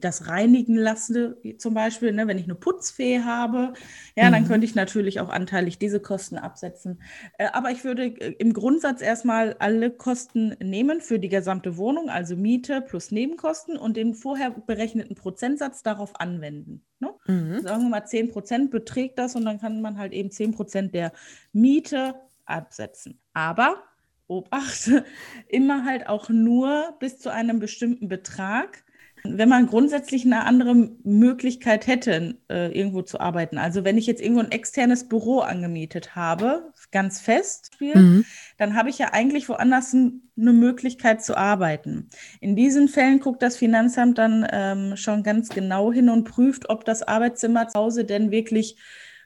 das 0.00 0.28
reinigen 0.28 0.76
lasse, 0.76 1.36
zum 1.58 1.74
Beispiel, 1.74 2.12
ne, 2.12 2.26
wenn 2.26 2.38
ich 2.38 2.44
eine 2.44 2.54
Putzfee 2.54 3.20
habe, 3.20 3.74
ja, 4.16 4.28
mhm. 4.28 4.32
dann 4.32 4.48
könnte 4.48 4.64
ich 4.64 4.74
natürlich 4.74 5.20
auch 5.20 5.28
anteilig 5.28 5.78
diese 5.78 6.00
Kosten 6.00 6.36
absetzen. 6.38 7.02
Äh, 7.38 7.48
aber 7.52 7.70
ich 7.70 7.84
würde 7.84 8.06
äh, 8.06 8.34
im 8.38 8.52
Grundsatz 8.52 9.02
erstmal 9.02 9.54
alle 9.58 9.90
Kosten 9.90 10.56
nehmen 10.62 11.00
für 11.00 11.18
die 11.18 11.28
gesamte 11.28 11.76
Wohnung, 11.76 12.10
also 12.10 12.36
Miete 12.36 12.80
plus 12.80 13.10
Nebenkosten 13.10 13.76
und 13.76 13.96
den 13.96 14.14
vorher 14.14 14.50
berechneten 14.50 15.16
Prozentsatz 15.16 15.82
darauf 15.82 16.20
anwenden. 16.20 16.84
Ne? 17.00 17.14
Mhm. 17.26 17.62
Sagen 17.62 17.82
wir 17.82 17.90
mal, 17.90 18.06
10 18.06 18.30
Prozent 18.30 18.70
beträgt 18.70 19.18
das 19.18 19.36
und 19.36 19.44
dann 19.44 19.60
kann 19.60 19.80
man 19.80 19.98
halt 19.98 20.12
eben 20.12 20.30
10 20.30 20.52
Prozent 20.52 20.94
der 20.94 21.12
Miete 21.52 22.14
absetzen. 22.44 23.20
Aber 23.32 23.82
Obacht, 24.26 24.90
immer 25.48 25.84
halt 25.84 26.08
auch 26.08 26.28
nur 26.28 26.94
bis 26.98 27.18
zu 27.18 27.30
einem 27.30 27.58
bestimmten 27.58 28.08
Betrag 28.08 28.84
wenn 29.26 29.48
man 29.48 29.66
grundsätzlich 29.66 30.26
eine 30.26 30.44
andere 30.44 30.74
Möglichkeit 31.02 31.86
hätte, 31.86 32.36
äh, 32.50 32.76
irgendwo 32.78 33.00
zu 33.00 33.20
arbeiten, 33.20 33.56
also 33.56 33.82
wenn 33.82 33.96
ich 33.96 34.06
jetzt 34.06 34.20
irgendwo 34.20 34.42
ein 34.42 34.50
externes 34.50 35.08
Büro 35.08 35.40
angemietet 35.40 36.14
habe, 36.14 36.72
ganz 36.90 37.20
fest, 37.20 37.70
mhm. 37.80 38.26
dann 38.58 38.74
habe 38.74 38.90
ich 38.90 38.98
ja 38.98 39.12
eigentlich 39.12 39.48
woanders 39.48 39.94
eine 39.94 40.52
Möglichkeit 40.52 41.24
zu 41.24 41.36
arbeiten. 41.38 42.10
In 42.40 42.54
diesen 42.54 42.88
Fällen 42.88 43.18
guckt 43.18 43.42
das 43.42 43.56
Finanzamt 43.56 44.18
dann 44.18 44.46
ähm, 44.52 44.96
schon 44.96 45.22
ganz 45.22 45.48
genau 45.48 45.90
hin 45.90 46.10
und 46.10 46.24
prüft, 46.24 46.68
ob 46.68 46.84
das 46.84 47.02
Arbeitszimmer 47.02 47.68
zu 47.68 47.78
Hause 47.78 48.04
denn 48.04 48.30
wirklich 48.30 48.76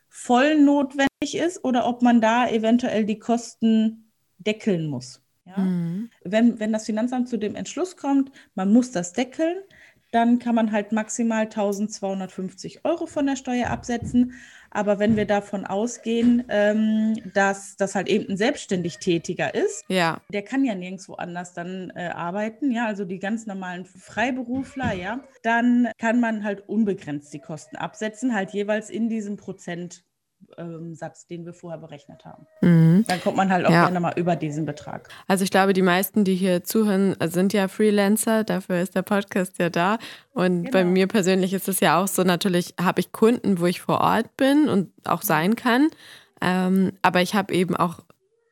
voll 0.08 0.60
notwendig 0.60 1.34
ist 1.34 1.64
oder 1.64 1.86
ob 1.86 2.02
man 2.02 2.20
da 2.20 2.48
eventuell 2.48 3.04
die 3.04 3.18
Kosten 3.18 4.12
deckeln 4.38 4.86
muss. 4.86 5.22
Ja? 5.44 5.58
Mhm. 5.58 6.10
Wenn, 6.22 6.60
wenn 6.60 6.72
das 6.72 6.86
Finanzamt 6.86 7.28
zu 7.28 7.36
dem 7.36 7.56
Entschluss 7.56 7.96
kommt, 7.96 8.30
man 8.54 8.72
muss 8.72 8.92
das 8.92 9.12
deckeln, 9.12 9.56
dann 10.10 10.38
kann 10.38 10.54
man 10.54 10.72
halt 10.72 10.92
maximal 10.92 11.42
1250 11.42 12.84
Euro 12.84 13.06
von 13.06 13.26
der 13.26 13.36
Steuer 13.36 13.70
absetzen. 13.70 14.34
Aber 14.70 14.98
wenn 14.98 15.16
wir 15.16 15.24
davon 15.24 15.64
ausgehen, 15.64 16.44
ähm, 16.48 17.16
dass 17.32 17.76
das 17.76 17.94
halt 17.94 18.08
eben 18.08 18.28
ein 18.28 18.36
selbstständig 18.36 18.98
Tätiger 18.98 19.54
ist, 19.54 19.84
ja. 19.88 20.20
der 20.30 20.42
kann 20.42 20.64
ja 20.64 20.74
nirgendwo 20.74 21.14
anders 21.14 21.54
dann 21.54 21.90
äh, 21.94 22.08
arbeiten, 22.08 22.70
ja, 22.70 22.86
also 22.86 23.04
die 23.06 23.18
ganz 23.18 23.46
normalen 23.46 23.86
Freiberufler, 23.86 24.92
ja, 24.92 25.20
dann 25.42 25.88
kann 25.98 26.20
man 26.20 26.44
halt 26.44 26.68
unbegrenzt 26.68 27.32
die 27.32 27.40
Kosten 27.40 27.76
absetzen, 27.76 28.34
halt 28.34 28.50
jeweils 28.50 28.90
in 28.90 29.08
diesem 29.08 29.36
Prozent 29.36 30.04
ähm, 30.56 30.94
Satz, 30.94 31.26
den 31.26 31.44
wir 31.44 31.52
vorher 31.52 31.78
berechnet 31.78 32.24
haben. 32.24 32.46
Mhm. 32.60 33.04
Dann 33.06 33.20
kommt 33.20 33.36
man 33.36 33.50
halt 33.50 33.66
auch 33.66 33.70
ja. 33.70 33.84
gerne 33.84 34.00
mal 34.00 34.12
über 34.16 34.36
diesen 34.36 34.64
Betrag. 34.64 35.08
Also 35.26 35.44
ich 35.44 35.50
glaube, 35.50 35.72
die 35.72 35.82
meisten, 35.82 36.24
die 36.24 36.34
hier 36.34 36.64
zuhören, 36.64 37.16
sind 37.26 37.52
ja 37.52 37.68
Freelancer, 37.68 38.44
dafür 38.44 38.80
ist 38.80 38.94
der 38.94 39.02
Podcast 39.02 39.58
ja 39.58 39.70
da. 39.70 39.98
Und 40.32 40.64
genau. 40.64 40.72
bei 40.72 40.84
mir 40.84 41.06
persönlich 41.06 41.52
ist 41.52 41.68
es 41.68 41.80
ja 41.80 42.00
auch 42.00 42.08
so, 42.08 42.22
natürlich 42.22 42.74
habe 42.80 43.00
ich 43.00 43.12
Kunden, 43.12 43.60
wo 43.60 43.66
ich 43.66 43.80
vor 43.80 44.00
Ort 44.00 44.36
bin 44.36 44.68
und 44.68 44.90
auch 45.04 45.22
sein 45.22 45.56
kann. 45.56 45.88
Ähm, 46.40 46.92
aber 47.02 47.22
ich 47.22 47.34
habe 47.34 47.52
eben 47.52 47.76
auch 47.76 48.00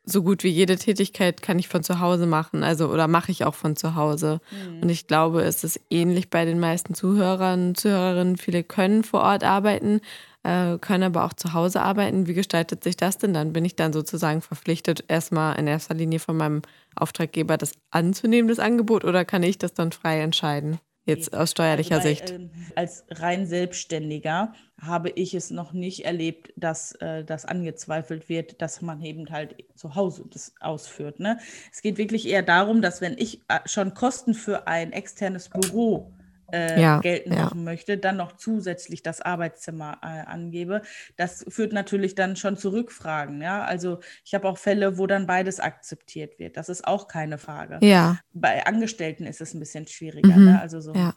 so 0.09 0.23
gut 0.23 0.43
wie 0.43 0.49
jede 0.49 0.77
Tätigkeit 0.77 1.41
kann 1.41 1.59
ich 1.59 1.67
von 1.67 1.83
zu 1.83 1.99
Hause 1.99 2.25
machen, 2.25 2.63
also 2.63 2.89
oder 2.89 3.07
mache 3.07 3.31
ich 3.31 3.43
auch 3.43 3.55
von 3.55 3.75
zu 3.75 3.95
Hause. 3.95 4.39
Mhm. 4.51 4.83
Und 4.83 4.89
ich 4.89 5.05
glaube, 5.05 5.41
es 5.41 5.65
ist 5.65 5.81
ähnlich 5.89 6.29
bei 6.29 6.45
den 6.45 6.59
meisten 6.59 6.93
Zuhörern, 6.93 7.75
Zuhörerinnen. 7.75 8.37
Viele 8.37 8.63
können 8.63 9.03
vor 9.03 9.19
Ort 9.19 9.43
arbeiten, 9.43 9.99
äh, 10.43 10.77
können 10.77 11.03
aber 11.03 11.25
auch 11.25 11.33
zu 11.33 11.51
Hause 11.51 11.81
arbeiten. 11.81 12.25
Wie 12.25 12.33
gestaltet 12.33 12.85
sich 12.85 12.95
das 12.95 13.17
denn 13.17 13.33
dann? 13.33 13.51
Bin 13.51 13.65
ich 13.65 13.75
dann 13.75 13.91
sozusagen 13.91 14.41
verpflichtet, 14.41 15.03
erstmal 15.09 15.59
in 15.59 15.67
erster 15.67 15.93
Linie 15.93 16.19
von 16.19 16.37
meinem 16.37 16.61
Auftraggeber 16.95 17.57
das 17.57 17.73
anzunehmen, 17.91 18.47
das 18.47 18.59
Angebot, 18.59 19.03
oder 19.03 19.25
kann 19.25 19.43
ich 19.43 19.57
das 19.57 19.73
dann 19.73 19.91
frei 19.91 20.21
entscheiden? 20.21 20.79
Jetzt 21.07 21.33
aus 21.33 21.51
steuerlicher 21.51 21.95
also 21.95 22.07
bei, 22.09 22.13
Sicht. 22.13 22.31
Äh, 22.31 22.49
als 22.75 23.05
rein 23.09 23.47
Selbstständiger 23.47 24.53
habe 24.79 25.09
ich 25.09 25.33
es 25.33 25.51
noch 25.51 25.71
nicht 25.71 26.03
erlebt, 26.03 26.51
dass 26.57 26.91
äh, 26.95 27.23
das 27.23 27.45
angezweifelt 27.45 28.27
wird, 28.27 28.61
dass 28.61 28.81
man 28.81 29.01
eben 29.01 29.29
halt 29.29 29.55
zu 29.75 29.95
Hause 29.95 30.25
das 30.29 30.53
ausführt. 30.59 31.21
Ne? 31.21 31.39
Es 31.71 31.81
geht 31.81 31.97
wirklich 31.97 32.27
eher 32.27 32.43
darum, 32.43 32.81
dass 32.81 32.99
wenn 32.99 33.17
ich 33.17 33.39
äh, 33.47 33.59
schon 33.65 33.93
Kosten 33.93 34.33
für 34.33 34.67
ein 34.67 34.91
externes 34.91 35.47
Büro 35.47 36.11
äh, 36.51 36.81
ja, 36.81 36.99
geltend 36.99 37.35
ja. 37.35 37.43
machen 37.43 37.63
möchte, 37.63 37.97
dann 37.97 38.17
noch 38.17 38.37
zusätzlich 38.37 39.03
das 39.03 39.21
Arbeitszimmer 39.21 39.97
äh, 40.01 40.25
angebe. 40.27 40.81
Das 41.15 41.45
führt 41.47 41.73
natürlich 41.73 42.15
dann 42.15 42.35
schon 42.35 42.57
zu 42.57 42.69
Rückfragen. 42.69 43.41
Ja? 43.41 43.63
Also 43.63 43.99
ich 44.23 44.33
habe 44.33 44.47
auch 44.47 44.57
Fälle, 44.57 44.97
wo 44.97 45.07
dann 45.07 45.27
beides 45.27 45.59
akzeptiert 45.59 46.39
wird. 46.39 46.57
Das 46.57 46.69
ist 46.69 46.87
auch 46.87 47.07
keine 47.07 47.37
Frage. 47.37 47.79
Ja. 47.85 48.19
Bei 48.33 48.65
Angestellten 48.65 49.25
ist 49.25 49.41
es 49.41 49.53
ein 49.53 49.59
bisschen 49.59 49.87
schwieriger. 49.87 50.35
Mhm. 50.35 50.45
Ne? 50.45 50.61
Also 50.61 50.79
so 50.79 50.93
ja. 50.93 51.13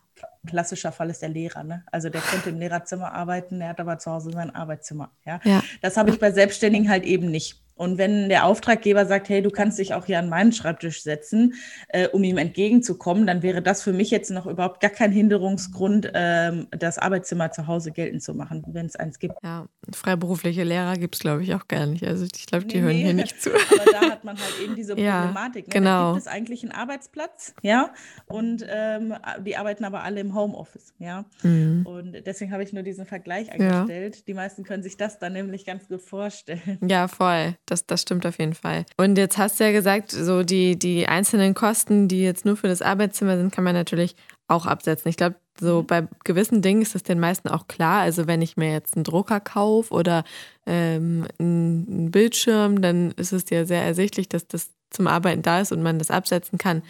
klassischer 0.47 0.93
Fall 0.93 1.11
ist 1.11 1.23
der 1.23 1.29
Lehrer. 1.29 1.63
Ne? 1.63 1.85
Also 1.93 2.09
der 2.09 2.21
könnte 2.21 2.51
im 2.51 2.59
Lehrerzimmer 2.59 3.13
arbeiten, 3.13 3.61
er 3.61 3.71
hat 3.71 3.81
aber 3.81 3.99
zu 3.99 4.11
Hause 4.11 4.31
sein 4.33 4.55
Arbeitszimmer. 4.55 5.13
Ja? 5.25 5.41
ja. 5.45 5.63
Das 5.81 5.97
habe 5.97 6.11
ich 6.11 6.19
bei 6.19 6.33
Selbstständigen 6.33 6.89
halt 6.89 7.05
eben 7.05 7.31
nicht. 7.31 7.63
Und 7.81 7.97
wenn 7.97 8.29
der 8.29 8.45
Auftraggeber 8.45 9.07
sagt, 9.07 9.31
hey, 9.31 9.41
du 9.41 9.49
kannst 9.49 9.79
dich 9.79 9.95
auch 9.95 10.05
hier 10.05 10.19
an 10.19 10.29
meinen 10.29 10.53
Schreibtisch 10.53 11.03
setzen, 11.03 11.55
äh, 11.89 12.09
um 12.09 12.23
ihm 12.23 12.37
entgegenzukommen, 12.37 13.27
dann 13.27 13.43
wäre 13.43 13.63
das 13.63 13.83
für 13.83 13.95
mich 13.95 14.11
jetzt 14.11 14.31
noch 14.31 14.45
überhaupt 14.45 14.81
gar 14.81 14.91
kein 14.91 15.13
Hinderungsgrund, 15.13 16.11
ähm, 16.13 16.67
das 16.73 16.99
Arbeitszimmer 16.99 17.53
zu 17.53 17.67
Hause 17.67 17.91
geltend 17.91 18.23
zu 18.23 18.35
machen, 18.35 18.65
wenn 18.67 18.85
es 18.85 18.97
eins 18.97 19.19
gibt. 19.19 19.37
Ja, 19.43 19.67
freiberufliche 19.95 20.63
Lehrer 20.63 20.99
gibt 20.99 21.15
es, 21.15 21.23
glaube 21.23 21.43
ich, 21.43 21.55
auch 21.55 21.69
gar 21.69 21.87
nicht. 21.87 22.05
Also 22.07 22.27
ich 22.27 22.45
glaube, 22.45 22.67
die 22.67 22.77
nee, 22.77 22.83
hören 22.83 22.97
nee. 22.97 23.03
hier 23.03 23.15
nicht 23.15 23.41
zu. 23.41 23.49
Aber 23.49 23.91
da 23.91 24.11
hat 24.11 24.25
man 24.25 24.37
halt 24.37 24.61
eben 24.63 24.75
diese 24.77 24.95
Problematik. 24.95 25.69
Ja, 25.69 25.81
genau. 25.81 26.09
Da 26.09 26.13
gibt 26.13 26.27
es 26.27 26.31
eigentlich 26.31 26.63
einen 26.63 26.73
Arbeitsplatz, 26.73 27.55
ja, 27.63 27.95
und 28.27 28.63
ähm, 28.69 29.15
die 29.47 29.57
arbeiten 29.57 29.87
aber 29.87 30.03
alle 30.03 30.21
im 30.21 30.35
Homeoffice, 30.35 30.93
ja. 30.99 31.25
Mhm. 31.43 31.87
Und 31.87 32.27
deswegen 32.27 32.53
habe 32.53 32.63
ich 32.63 32.75
nur 32.75 32.83
diesen 32.83 33.07
Vergleich 33.07 33.51
angestellt. 33.51 34.17
Ja. 34.17 34.23
Die 34.27 34.35
meisten 34.35 34.65
können 34.65 34.83
sich 34.83 34.99
das 34.99 35.19
dann 35.19 35.33
nämlich 35.33 35.65
ganz 35.65 35.89
gut 35.89 36.03
vorstellen. 36.03 36.79
Ja, 36.87 37.09
voll 37.09 37.55
das, 37.71 37.87
das 37.87 38.03
stimmt 38.03 38.27
auf 38.27 38.39
jeden 38.39 38.55
Fall. 38.55 38.85
Und 38.97 39.17
jetzt 39.17 39.39
hast 39.39 39.61
du 39.61 39.65
ja 39.65 39.73
gesagt, 39.73 40.11
so 40.11 40.43
die, 40.43 40.79
die 40.79 41.07
einzelnen 41.07 41.55
Kosten, 41.55 42.09
die 42.09 42.23
jetzt 42.23 42.45
nur 42.45 42.57
für 42.57 42.69
das 42.69 42.83
Arbeitszimmer 42.83 43.37
sind, 43.37 43.53
kann 43.53 43.65
man 43.65 43.75
natürlich 43.75 44.17
auch 44.49 44.67
absetzen. 44.67 45.09
Ich 45.09 45.17
glaube, 45.17 45.37
so 45.59 45.83
mhm. 45.83 45.87
bei 45.87 46.09
gewissen 46.25 46.62
Dingen 46.62 46.83
ist 46.83 46.95
es 46.95 47.03
den 47.03 47.21
meisten 47.21 47.49
auch 47.49 47.69
klar. 47.69 48.00
Also 48.00 48.27
wenn 48.27 48.43
ich 48.43 48.57
mir 48.57 48.73
jetzt 48.73 48.97
einen 48.97 49.05
Drucker 49.05 49.41
kaufe 49.41 49.95
oder 49.95 50.25
ähm, 50.67 51.27
einen 51.39 52.11
Bildschirm, 52.11 52.83
dann 52.83 53.12
ist 53.12 53.33
es 53.33 53.49
ja 53.50 53.65
sehr 53.65 53.83
ersichtlich, 53.83 54.29
dass 54.29 54.47
das 54.47 54.71
zum 54.91 55.07
Arbeiten 55.07 55.43
da 55.43 55.61
ist 55.61 55.73
und 55.73 55.83
man 55.83 55.99
das 55.99 56.11
absetzen 56.11 56.59
kann. 56.59 56.83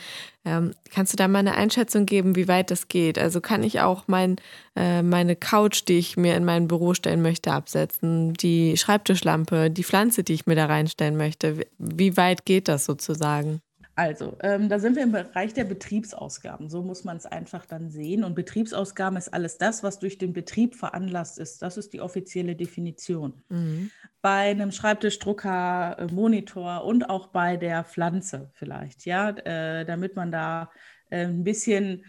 Ähm, 0.44 0.72
kannst 0.92 1.12
du 1.12 1.16
da 1.16 1.28
mal 1.28 1.40
eine 1.40 1.54
Einschätzung 1.54 2.06
geben, 2.06 2.34
wie 2.34 2.48
weit 2.48 2.70
das 2.70 2.88
geht? 2.88 3.18
Also 3.18 3.40
kann 3.40 3.62
ich 3.62 3.80
auch 3.80 4.04
mein, 4.06 4.36
äh, 4.74 5.02
meine 5.02 5.36
Couch, 5.36 5.82
die 5.86 5.98
ich 5.98 6.16
mir 6.16 6.34
in 6.36 6.44
mein 6.44 6.66
Büro 6.66 6.94
stellen 6.94 7.22
möchte, 7.22 7.52
absetzen, 7.52 8.32
die 8.34 8.76
Schreibtischlampe, 8.76 9.70
die 9.70 9.84
Pflanze, 9.84 10.24
die 10.24 10.34
ich 10.34 10.46
mir 10.46 10.56
da 10.56 10.66
reinstellen 10.66 11.16
möchte? 11.16 11.66
Wie 11.78 12.16
weit 12.16 12.46
geht 12.46 12.68
das 12.68 12.86
sozusagen? 12.86 13.60
Also, 14.00 14.34
ähm, 14.42 14.70
da 14.70 14.78
sind 14.78 14.96
wir 14.96 15.02
im 15.02 15.12
Bereich 15.12 15.52
der 15.52 15.64
Betriebsausgaben. 15.64 16.70
So 16.70 16.82
muss 16.82 17.04
man 17.04 17.18
es 17.18 17.26
einfach 17.26 17.66
dann 17.66 17.90
sehen. 17.90 18.24
Und 18.24 18.34
Betriebsausgaben 18.34 19.18
ist 19.18 19.28
alles 19.34 19.58
das, 19.58 19.82
was 19.82 19.98
durch 19.98 20.16
den 20.16 20.32
Betrieb 20.32 20.74
veranlasst 20.74 21.38
ist. 21.38 21.60
Das 21.60 21.76
ist 21.76 21.92
die 21.92 22.00
offizielle 22.00 22.56
Definition. 22.56 23.34
Mhm. 23.50 23.90
Bei 24.22 24.50
einem 24.50 24.70
Schreibtischdrucker, 24.70 26.08
Monitor 26.12 26.84
und 26.84 27.08
auch 27.08 27.28
bei 27.28 27.56
der 27.56 27.84
Pflanze 27.84 28.50
vielleicht, 28.54 29.06
ja, 29.06 29.30
äh, 29.30 29.86
damit 29.86 30.14
man 30.14 30.30
da 30.30 30.70
äh, 31.08 31.24
ein 31.24 31.42
bisschen 31.42 32.04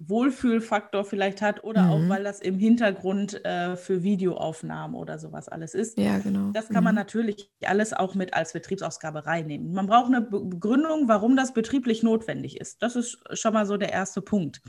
Wohlfühlfaktor 0.00 1.04
vielleicht 1.04 1.42
hat 1.42 1.62
oder 1.62 1.82
mhm. 1.82 1.90
auch 1.90 2.08
weil 2.08 2.24
das 2.24 2.40
im 2.40 2.58
Hintergrund 2.58 3.44
äh, 3.44 3.76
für 3.76 4.02
Videoaufnahmen 4.02 4.96
oder 4.96 5.18
sowas 5.18 5.48
alles 5.48 5.74
ist. 5.74 5.98
Ja, 5.98 6.18
genau. 6.18 6.50
Das 6.52 6.68
kann 6.68 6.78
mhm. 6.78 6.84
man 6.84 6.94
natürlich 6.94 7.50
alles 7.64 7.92
auch 7.92 8.14
mit 8.14 8.32
als 8.32 8.54
Betriebsausgabe 8.54 9.26
reinnehmen. 9.26 9.72
Man 9.72 9.86
braucht 9.86 10.06
eine 10.06 10.22
Begründung, 10.22 11.06
warum 11.06 11.36
das 11.36 11.52
betrieblich 11.52 12.02
notwendig 12.02 12.58
ist. 12.58 12.82
Das 12.82 12.96
ist 12.96 13.18
schon 13.34 13.52
mal 13.52 13.66
so 13.66 13.76
der 13.76 13.92
erste 13.92 14.22
Punkt. 14.22 14.62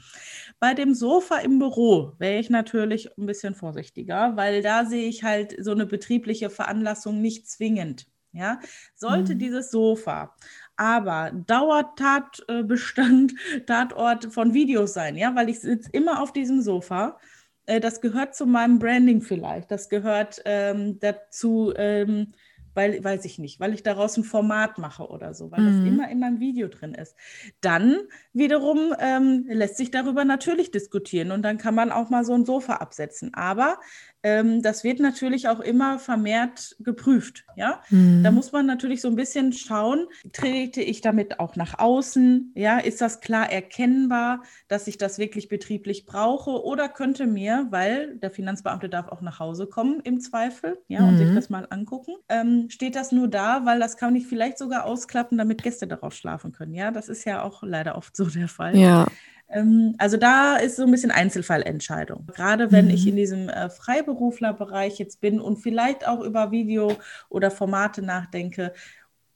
Bei 0.60 0.74
dem 0.74 0.94
Sofa 0.94 1.38
im 1.38 1.60
Büro 1.60 2.14
wäre 2.20 2.40
ich 2.40 2.50
natürlich 2.50 3.18
ein 3.18 3.26
bisschen 3.26 3.56
vorsichtiger, 3.56 4.36
weil 4.36 4.62
da 4.62 4.86
sehe 4.86 5.08
ich 5.08 5.24
halt 5.24 5.56
so 5.64 5.72
eine 5.72 5.86
betriebliche 5.86 6.50
Veranlassung 6.50 7.22
nicht 7.22 7.50
zwingend. 7.50 8.08
Ja, 8.34 8.60
sollte 8.96 9.36
mhm. 9.36 9.40
dieses 9.40 9.72
Sofa 9.72 10.34
aber 10.82 11.32
Dauertatbestand, 11.46 13.36
Tatort 13.68 14.34
von 14.34 14.56
Videos 14.56 14.94
sein, 14.94 15.16
ja, 15.16 15.36
weil 15.36 15.50
ich 15.50 15.60
sitze 15.60 15.92
immer 15.92 16.24
auf 16.24 16.34
diesem 16.34 16.60
Sofa. 16.64 17.20
Äh, 17.68 17.80
das 17.80 18.02
gehört 18.02 18.34
zu 18.34 18.48
meinem 18.48 18.80
Branding 18.80 19.22
vielleicht. 19.22 19.70
Das 19.70 19.90
gehört 19.90 20.42
ähm, 20.44 20.98
dazu, 21.00 21.72
ähm, 21.76 22.34
weil, 22.74 23.04
weiß 23.04 23.26
ich 23.26 23.40
nicht, 23.40 23.60
weil 23.60 23.74
ich 23.74 23.84
daraus 23.84 24.18
ein 24.18 24.24
Format 24.24 24.78
mache 24.78 25.08
oder 25.08 25.34
so, 25.34 25.52
weil 25.52 25.62
mhm. 25.62 25.78
das 25.78 25.88
immer 25.88 26.10
in 26.10 26.20
meinem 26.20 26.40
Video 26.40 26.68
drin 26.68 26.94
ist. 26.94 27.16
Dann 27.62 27.98
wiederum 28.34 28.94
ähm, 29.00 29.46
lässt 29.48 29.78
sich 29.78 29.92
darüber 29.92 30.26
natürlich 30.26 30.72
diskutieren 30.72 31.32
und 31.32 31.44
dann 31.44 31.58
kann 31.58 31.76
man 31.76 31.92
auch 31.92 32.10
mal 32.10 32.24
so 32.24 32.34
ein 32.34 32.46
Sofa 32.46 32.76
absetzen. 32.76 33.34
Aber 33.34 33.80
ähm, 34.24 34.62
das 34.62 34.84
wird 34.84 35.00
natürlich 35.00 35.48
auch 35.48 35.60
immer 35.60 35.98
vermehrt 35.98 36.76
geprüft. 36.80 37.46
Ja, 37.56 37.82
mhm. 37.90 38.24
da 38.24 38.32
muss 38.32 38.52
man 38.52 38.66
natürlich 38.66 39.02
so 39.02 39.08
ein 39.08 39.16
bisschen 39.16 39.52
schauen, 39.54 40.08
trete 40.32 40.82
ich 40.82 41.02
damit 41.02 41.40
auch 41.40 41.56
nach 41.56 41.80
außen? 41.80 42.52
Ja, 42.56 42.78
ist 42.78 43.02
das 43.02 43.20
klar 43.22 43.52
erkennbar, 43.52 44.44
dass 44.68 44.88
ich 44.88 44.98
das 44.98 45.18
wirklich 45.18 45.50
betrieblich 45.50 46.06
brauche? 46.06 46.64
Oder 46.64 46.88
könnte 46.90 47.26
mir, 47.26 47.68
weil 47.72 48.16
der 48.18 48.32
Finanzbeamte 48.32 48.90
darf 48.90 49.08
auch 49.08 49.22
nach 49.22 49.40
Hause 49.40 49.68
kommen 49.68 50.02
im 50.02 50.20
Zweifel, 50.20 50.78
ja, 50.88 51.02
mhm. 51.02 51.08
und 51.10 51.18
sich 51.18 51.30
mhm. 51.30 51.36
das 51.36 51.50
mal 51.50 51.68
angucken, 51.70 52.14
ähm, 52.30 52.61
steht 52.70 52.96
das 52.96 53.12
nur 53.12 53.28
da, 53.28 53.66
weil 53.66 53.80
das 53.80 53.98
kann 53.98 54.16
ich 54.16 54.28
vielleicht 54.28 54.58
sogar 54.58 54.86
ausklappen, 54.86 55.38
damit 55.38 55.64
Gäste 55.64 55.88
darauf 55.88 56.14
schlafen 56.14 56.52
können. 56.52 56.74
Ja, 56.74 56.92
das 56.92 57.10
ist 57.10 57.26
ja 57.26 57.44
auch 57.44 57.64
leider 57.64 57.96
oft 57.96 58.16
so 58.16 58.26
der 58.26 58.48
Fall. 58.48 58.78
Ja. 58.78 59.08
Ähm, 59.50 59.96
also 59.98 60.18
da 60.18 60.58
ist 60.58 60.78
so 60.78 60.84
ein 60.84 60.92
bisschen 60.92 61.12
Einzelfallentscheidung. 61.12 62.28
Gerade 62.28 62.72
wenn 62.72 62.86
mhm. 62.86 62.92
ich 62.92 63.08
in 63.08 63.16
diesem 63.16 63.50
äh, 63.50 63.70
Freiberuflerbereich 63.70 64.98
jetzt 65.00 65.22
bin 65.22 65.40
und 65.40 65.58
vielleicht 65.58 66.08
auch 66.08 66.22
über 66.22 66.52
Video 66.52 66.98
oder 67.30 67.52
Formate 67.52 68.02
nachdenke 68.02 68.74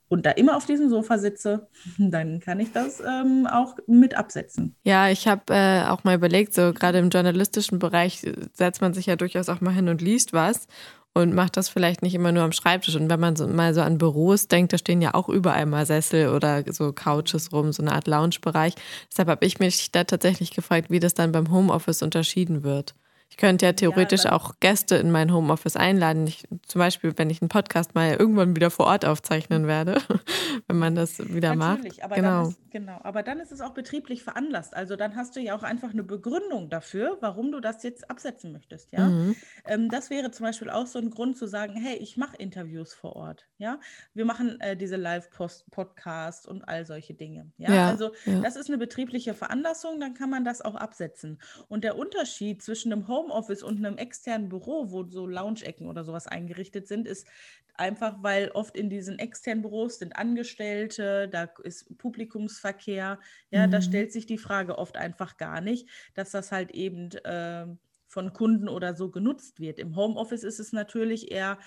und 0.07 0.25
da 0.25 0.31
immer 0.31 0.55
auf 0.55 0.65
diesem 0.65 0.89
Sofa 0.89 1.17
sitze, 1.17 1.67
dann 1.97 2.39
kann 2.39 2.59
ich 2.59 2.71
das 2.71 3.01
ähm, 3.01 3.47
auch 3.47 3.75
mit 3.87 4.15
absetzen. 4.15 4.75
Ja, 4.83 5.09
ich 5.09 5.27
habe 5.27 5.53
äh, 5.53 5.83
auch 5.87 6.03
mal 6.03 6.15
überlegt, 6.15 6.53
so 6.53 6.73
gerade 6.73 6.99
im 6.99 7.09
journalistischen 7.09 7.79
Bereich 7.79 8.25
setzt 8.53 8.81
man 8.81 8.93
sich 8.93 9.07
ja 9.07 9.15
durchaus 9.15 9.49
auch 9.49 9.61
mal 9.61 9.73
hin 9.73 9.89
und 9.89 10.01
liest 10.01 10.33
was 10.33 10.67
und 11.15 11.33
macht 11.33 11.55
das 11.55 11.69
vielleicht 11.69 12.01
nicht 12.01 12.13
immer 12.13 12.33
nur 12.33 12.43
am 12.43 12.51
Schreibtisch. 12.51 12.95
Und 12.95 13.09
wenn 13.09 13.19
man 13.19 13.37
so, 13.37 13.47
mal 13.47 13.73
so 13.73 13.81
an 13.81 13.97
Büros 13.97 14.49
denkt, 14.49 14.73
da 14.73 14.77
stehen 14.77 15.01
ja 15.01 15.13
auch 15.13 15.29
überall 15.29 15.65
mal 15.65 15.85
Sessel 15.85 16.27
oder 16.27 16.63
so 16.71 16.91
Couches 16.91 17.53
rum, 17.53 17.71
so 17.71 17.81
eine 17.81 17.93
Art 17.93 18.05
Lounge-Bereich. 18.05 18.73
Deshalb 19.09 19.29
habe 19.29 19.45
ich 19.45 19.57
mich 19.59 19.91
da 19.91 20.03
tatsächlich 20.03 20.51
gefragt, 20.51 20.89
wie 20.89 20.99
das 20.99 21.13
dann 21.13 21.31
beim 21.31 21.51
Homeoffice 21.51 22.01
unterschieden 22.01 22.63
wird. 22.63 22.95
Ich 23.35 23.37
könnte 23.37 23.65
ja 23.65 23.73
theoretisch 23.73 24.23
ja, 24.23 24.31
auch 24.31 24.61
Gäste 24.61 24.95
in 24.95 25.11
mein 25.11 25.33
Homeoffice 25.33 25.75
einladen. 25.75 26.25
Ich, 26.25 26.47
zum 26.65 26.79
Beispiel, 26.79 27.11
wenn 27.17 27.29
ich 27.29 27.41
einen 27.41 27.49
Podcast 27.49 27.93
mal 27.93 28.13
irgendwann 28.13 28.55
wieder 28.55 28.71
vor 28.71 28.85
Ort 28.85 29.03
aufzeichnen 29.03 29.67
werde, 29.67 30.01
wenn 30.69 30.77
man 30.77 30.95
das 30.95 31.19
wieder 31.19 31.53
Natürlich, 31.53 31.97
macht. 31.97 32.03
Aber 32.05 32.15
genau. 32.15 32.43
Dann 32.43 32.49
ist, 32.51 32.71
genau. 32.71 32.99
Aber 33.03 33.23
dann 33.23 33.41
ist 33.41 33.51
es 33.51 33.59
auch 33.59 33.73
betrieblich 33.73 34.23
veranlasst. 34.23 34.73
Also 34.73 34.95
dann 34.95 35.17
hast 35.17 35.35
du 35.35 35.41
ja 35.41 35.53
auch 35.53 35.63
einfach 35.63 35.91
eine 35.91 36.03
Begründung 36.03 36.69
dafür, 36.69 37.17
warum 37.19 37.51
du 37.51 37.59
das 37.59 37.83
jetzt 37.83 38.09
absetzen 38.09 38.53
möchtest. 38.53 38.93
Ja? 38.93 39.09
Mhm. 39.09 39.35
Ähm, 39.65 39.89
das 39.89 40.09
wäre 40.09 40.31
zum 40.31 40.45
Beispiel 40.45 40.69
auch 40.69 40.87
so 40.87 40.97
ein 40.97 41.09
Grund 41.09 41.37
zu 41.37 41.45
sagen, 41.45 41.75
hey, 41.75 41.97
ich 41.97 42.15
mache 42.15 42.37
Interviews 42.37 42.93
vor 42.93 43.17
Ort. 43.17 43.47
Ja, 43.57 43.81
wir 44.13 44.23
machen 44.23 44.61
äh, 44.61 44.77
diese 44.77 44.95
Live-Podcasts 44.95 46.45
und 46.45 46.63
all 46.69 46.85
solche 46.85 47.13
Dinge. 47.13 47.51
Ja, 47.57 47.73
ja 47.73 47.89
also 47.89 48.11
ja. 48.23 48.39
das 48.39 48.55
ist 48.55 48.69
eine 48.69 48.77
betriebliche 48.77 49.33
Veranlassung, 49.33 49.99
dann 49.99 50.13
kann 50.13 50.29
man 50.29 50.45
das 50.45 50.61
auch 50.61 50.75
absetzen. 50.75 51.41
Und 51.67 51.83
der 51.83 51.97
Unterschied 51.97 52.63
zwischen 52.63 52.93
einem 52.93 53.09
Home 53.09 53.24
Homeoffice 53.25 53.63
und 53.63 53.77
einem 53.77 53.97
externen 53.97 54.49
Büro, 54.49 54.91
wo 54.91 55.03
so 55.09 55.27
Lounge-Ecken 55.27 55.87
oder 55.87 56.03
sowas 56.03 56.27
eingerichtet 56.27 56.87
sind, 56.87 57.07
ist 57.07 57.27
einfach, 57.73 58.21
weil 58.21 58.49
oft 58.51 58.77
in 58.77 58.89
diesen 58.89 59.19
externen 59.19 59.61
Büros 59.61 59.99
sind 59.99 60.15
Angestellte, 60.15 61.27
da 61.27 61.49
ist 61.63 61.97
Publikumsverkehr. 61.97 63.19
Ja, 63.51 63.67
mhm. 63.67 63.71
da 63.71 63.81
stellt 63.81 64.11
sich 64.11 64.25
die 64.25 64.37
Frage 64.37 64.77
oft 64.77 64.97
einfach 64.97 65.37
gar 65.37 65.61
nicht, 65.61 65.89
dass 66.13 66.31
das 66.31 66.51
halt 66.51 66.71
eben 66.71 67.11
äh, 67.11 67.67
von 68.07 68.33
Kunden 68.33 68.69
oder 68.69 68.95
so 68.95 69.09
genutzt 69.09 69.59
wird. 69.59 69.79
Im 69.79 69.95
Homeoffice 69.95 70.43
ist 70.43 70.59
es 70.59 70.71
natürlich 70.71 71.31
eher 71.31 71.57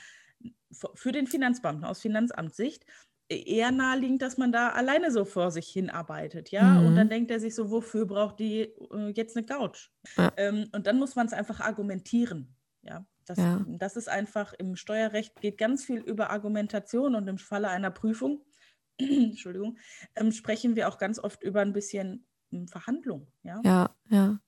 für 0.94 1.12
den 1.12 1.26
Finanzbeamten 1.26 1.84
aus 1.84 2.00
Finanzamtssicht 2.00 2.84
eher 3.28 3.70
naheliegend, 3.70 4.22
dass 4.22 4.38
man 4.38 4.52
da 4.52 4.70
alleine 4.70 5.10
so 5.10 5.24
vor 5.24 5.50
sich 5.50 5.68
hinarbeitet, 5.68 6.50
ja. 6.50 6.62
Mhm. 6.62 6.86
Und 6.86 6.96
dann 6.96 7.08
denkt 7.08 7.30
er 7.30 7.40
sich 7.40 7.54
so, 7.54 7.70
wofür 7.70 8.06
braucht 8.06 8.38
die 8.38 8.62
äh, 8.92 9.12
jetzt 9.14 9.36
eine 9.36 9.44
Couch? 9.44 9.90
Ja. 10.16 10.32
Ähm, 10.36 10.68
und 10.72 10.86
dann 10.86 10.98
muss 10.98 11.14
man 11.14 11.26
es 11.26 11.32
einfach 11.32 11.60
argumentieren, 11.60 12.56
ja. 12.82 13.04
Das, 13.26 13.36
ja. 13.36 13.62
das 13.68 13.96
ist 13.96 14.08
einfach 14.08 14.54
im 14.54 14.74
Steuerrecht 14.74 15.42
geht 15.42 15.58
ganz 15.58 15.84
viel 15.84 15.98
über 15.98 16.30
Argumentation 16.30 17.14
und 17.14 17.28
im 17.28 17.36
Falle 17.36 17.68
einer 17.68 17.90
Prüfung, 17.90 18.42
Entschuldigung, 18.98 19.76
ähm, 20.16 20.32
sprechen 20.32 20.76
wir 20.76 20.88
auch 20.88 20.96
ganz 20.96 21.18
oft 21.18 21.42
über 21.42 21.60
ein 21.60 21.74
bisschen 21.74 22.26
ähm, 22.52 22.68
Verhandlung, 22.68 23.28
ja. 23.42 23.60
Ja, 23.64 23.90
ja. 24.08 24.38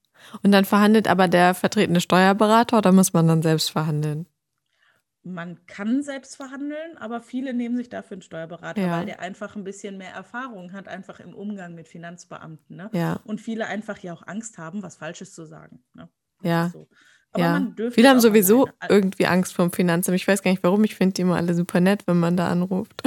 Und 0.42 0.52
dann 0.52 0.64
verhandelt 0.64 1.08
aber 1.08 1.28
der 1.28 1.54
vertretene 1.54 2.00
Steuerberater 2.00 2.78
oder 2.78 2.92
muss 2.92 3.12
man 3.12 3.28
dann 3.28 3.42
selbst 3.42 3.70
verhandeln? 3.70 4.26
Man 5.22 5.64
kann 5.66 6.02
selbst 6.02 6.36
verhandeln, 6.36 6.96
aber 6.96 7.20
viele 7.20 7.52
nehmen 7.52 7.76
sich 7.76 7.88
dafür 7.88 8.14
einen 8.16 8.22
Steuerberater, 8.22 8.80
Ja. 8.80 8.98
weil 8.98 9.06
der 9.06 9.20
einfach 9.20 9.54
ein 9.54 9.64
bisschen 9.64 9.98
mehr 9.98 10.12
Erfahrung 10.12 10.72
hat, 10.72 10.88
einfach 10.88 11.20
im 11.20 11.34
Umgang 11.34 11.74
mit 11.74 11.88
Finanzbeamten. 11.88 12.76
Ne? 12.76 12.88
Ja. 12.92 13.20
Und 13.24 13.40
viele 13.40 13.66
einfach 13.66 13.98
ja 13.98 14.14
auch 14.14 14.26
Angst 14.26 14.56
haben, 14.58 14.82
was 14.82 14.96
Falsches 14.96 15.34
zu 15.34 15.44
sagen. 15.44 15.82
Ne? 15.94 16.08
Ja. 16.42 16.70
So. 16.72 16.88
Aber 17.32 17.44
ja. 17.44 17.52
man 17.52 17.76
dürfte 17.76 17.94
Viele 17.94 18.08
haben 18.08 18.20
sowieso 18.20 18.62
alleine. 18.64 18.76
Al- 18.80 18.90
irgendwie 18.90 19.26
Angst 19.26 19.52
vom 19.54 19.70
Finanzamt. 19.72 20.16
Ich 20.16 20.26
weiß 20.26 20.42
gar 20.42 20.50
nicht 20.50 20.64
warum. 20.64 20.82
Ich 20.84 20.96
finde 20.96 21.12
die 21.14 21.22
immer 21.22 21.36
alle 21.36 21.54
super 21.54 21.80
nett, 21.80 22.06
wenn 22.06 22.18
man 22.18 22.36
da 22.36 22.48
anruft. 22.48 23.02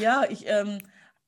Ja, 0.00 0.24
ich, 0.28 0.44
ähm, 0.46 0.78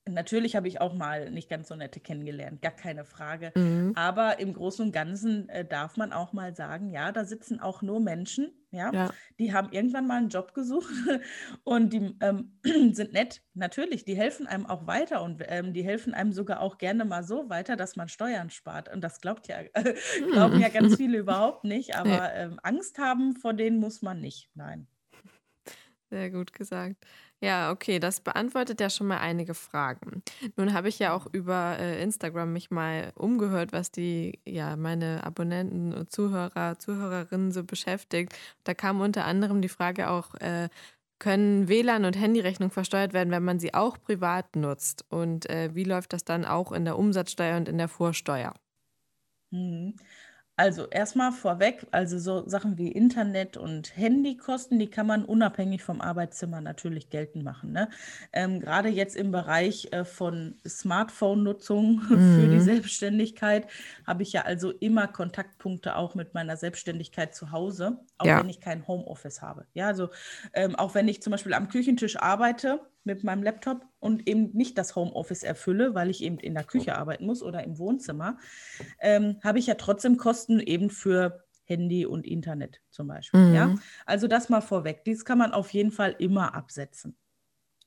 natürlich 0.09 0.57
habe 0.57 0.69
ich 0.69 0.81
auch 0.81 0.95
mal 0.95 1.31
nicht 1.31 1.49
ganz 1.49 1.69
so 1.69 1.77
nette 1.77 2.01
kennengelernt, 2.01 2.61
gar 2.61 2.73
keine 2.73 3.05
Frage. 3.05 3.53
Mhm. 3.55 3.93
Aber 3.95 4.39
im 4.39 4.53
Großen 4.53 4.85
und 4.85 4.93
Ganzen 4.93 5.49
äh, 5.49 5.65
darf 5.65 5.97
man 5.97 6.13
auch 6.13 6.33
mal 6.33 6.55
sagen, 6.55 6.91
ja, 6.91 7.13
da 7.13 7.25
sitzen 7.25 7.61
auch 7.61 7.81
nur 7.83 8.01
Menschen, 8.01 8.53
ja, 8.71 8.93
Ja. 8.93 9.11
die 9.39 9.53
haben 9.53 9.73
irgendwann 9.73 10.07
mal 10.07 10.19
einen 10.19 10.29
Job 10.29 10.53
gesucht 10.53 10.93
und 11.65 11.93
die 11.93 12.17
ähm, 12.21 12.59
sind 12.93 13.13
nett, 13.13 13.43
natürlich, 13.55 14.05
die 14.05 14.17
helfen 14.17 14.47
einem 14.47 14.67
auch 14.67 14.87
weiter 14.87 15.23
und 15.23 15.43
ähm, 15.47 15.73
die 15.73 15.85
helfen 15.85 16.13
einem 16.13 16.33
sogar 16.33 16.61
auch 16.61 16.79
gerne 16.79 17.05
mal 17.05 17.25
so 17.25 17.49
weiter, 17.49 17.77
dass 17.77 17.97
man 17.97 18.09
Steuern 18.09 18.51
spart. 18.51 18.93
Und 18.93 19.03
das 19.03 19.21
glaubt 19.21 19.49
ja, 19.49 19.63
glauben 20.33 20.61
ja 20.61 20.69
ganz 20.69 20.97
viele 20.97 21.19
überhaupt 21.19 21.65
nicht, 21.65 21.97
aber 21.97 22.35
ähm, 22.35 22.61
Angst 22.63 22.99
haben 22.99 23.37
vor 23.37 23.55
denen 23.55 23.79
muss 23.79 24.03
man 24.03 24.21
nicht, 24.21 24.51
nein. 24.55 24.87
Sehr 26.11 26.31
gut 26.31 26.53
gesagt. 26.53 26.97
Ja, 27.45 27.71
okay, 27.71 27.99
das 27.99 28.21
beantwortet 28.23 28.81
ja 28.81 28.89
schon 28.89 29.07
mal 29.07 29.19
einige 29.19 29.53
Fragen. 29.53 30.23
Nun 30.57 30.73
habe 30.73 30.89
ich 30.89 30.99
ja 30.99 31.13
auch 31.15 31.27
über 31.31 31.77
äh, 31.79 32.03
Instagram 32.03 32.55
mich 32.55 32.71
mal 32.71 33.13
umgehört, 33.17 33.71
was 33.71 33.91
die, 33.91 34.41
ja, 34.47 34.77
meine 34.77 35.23
Abonnenten 35.25 35.93
und 35.93 36.11
Zuhörer, 36.11 36.79
Zuhörerinnen 36.79 37.53
so 37.53 37.63
beschäftigt. 37.63 38.35
Da 38.65 38.73
kam 38.73 39.03
unter 39.03 39.27
anderem 39.27 39.61
die 39.61 39.69
Frage 39.69 40.09
auch, 40.09 40.35
äh, 40.37 40.71
können 41.19 41.69
WLAN 41.69 42.07
und 42.07 42.19
Handyrechnung 42.19 42.71
versteuert 42.71 43.13
werden, 43.13 43.31
wenn 43.31 43.45
man 43.45 43.59
sie 43.61 43.75
auch 43.75 43.99
privat 44.01 44.57
nutzt? 44.57 45.05
Und 45.11 45.49
äh, 45.51 45.75
wie 45.75 45.85
läuft 45.85 46.15
das 46.15 46.25
dann 46.25 46.47
auch 46.47 46.73
in 46.73 46.87
der 46.87 46.99
Umsatzsteuer 46.99 47.59
und 47.59 47.69
in 47.69 47.77
der 47.77 47.89
Vorsteuer? 47.89 48.55
Mhm. 49.51 49.95
Also 50.57 50.87
erstmal 50.87 51.33
vorweg, 51.33 51.85
also 51.91 52.17
so 52.17 52.49
Sachen 52.49 52.79
wie 52.79 52.93
Internet 52.93 53.57
und 53.57 53.97
Handykosten, 53.97 54.79
die 54.79 54.89
kann 54.89 55.05
man 55.09 55.25
unabhängig 55.25 55.83
vom 55.83 56.01
Arbeitszimmer 56.01 56.61
natürlich 56.61 57.11
geltend 57.11 57.43
machen. 57.43 57.73
Ne? 57.73 57.89
Ähm, 58.33 58.61
gerade 58.61 58.89
jetzt 58.89 59.17
im 59.17 59.33
Bereich 59.33 59.89
äh, 59.93 60.05
von 60.05 60.61
Smartphone-Nutzung 60.67 62.03
für 62.21 62.49
die 62.49 62.61
Mhm. 62.61 62.61
Selbstständigkeit 62.61 63.67
habe 64.07 64.23
ich 64.23 64.33
ja 64.33 64.43
also 64.43 64.71
immer 64.71 65.09
Kontaktpunkte 65.09 65.97
auch 65.97 66.15
mit 66.15 66.35
meiner 66.35 66.57
Selbstständigkeit 66.57 67.35
zu 67.35 67.51
Hause, 67.51 67.99
auch 68.17 68.31
Ja. 68.31 68.37
wenn 68.37 68.49
ich 68.49 68.61
kein 68.61 68.87
Homeoffice 68.87 69.43
habe. 69.43 69.67
Ja, 69.75 69.89
also 69.89 70.11
ähm, 70.53 70.77
auch 70.77 70.95
wenn 70.95 71.09
ich 71.09 71.21
zum 71.21 71.33
Beispiel 71.33 71.55
am 71.55 71.67
Küchentisch 71.69 72.17
arbeite 72.17 72.81
mit 73.05 73.25
meinem 73.25 73.43
Laptop 73.43 73.87
und 74.01 74.27
eben 74.29 74.51
nicht 74.53 74.79
das 74.79 74.97
Homeoffice 74.97 75.43
erfülle, 75.43 75.95
weil 75.95 76.11
ich 76.11 76.23
eben 76.23 76.39
in 76.39 76.55
der 76.55 76.65
Küche 76.65 76.97
arbeiten 76.97 77.27
muss 77.27 77.43
oder 77.43 77.63
im 77.63 77.79
Wohnzimmer, 77.79 78.39
ähm, 79.01 79.39
habe 79.43 79.59
ich 79.59 79.67
ja 79.67 79.75
trotzdem 79.75 80.17
Kosten 80.17 80.61
eben 80.61 80.91
für 80.91 81.45
Handy 81.65 82.07
und 82.07 82.27
Internet 82.27 82.81
zum 82.91 83.09
Beispiel. 83.09 83.53
Ja? 83.55 83.69
Mhm. 83.69 83.81
Also 84.07 84.27
das 84.29 84.49
mal 84.49 84.61
vorweg. 84.61 85.05
Dies 85.05 85.25
kann 85.25 85.39
man 85.39 85.53
auf 85.53 85.71
jeden 85.71 85.91
Fall 85.91 86.15
immer 86.19 86.55
absetzen. 86.55 87.17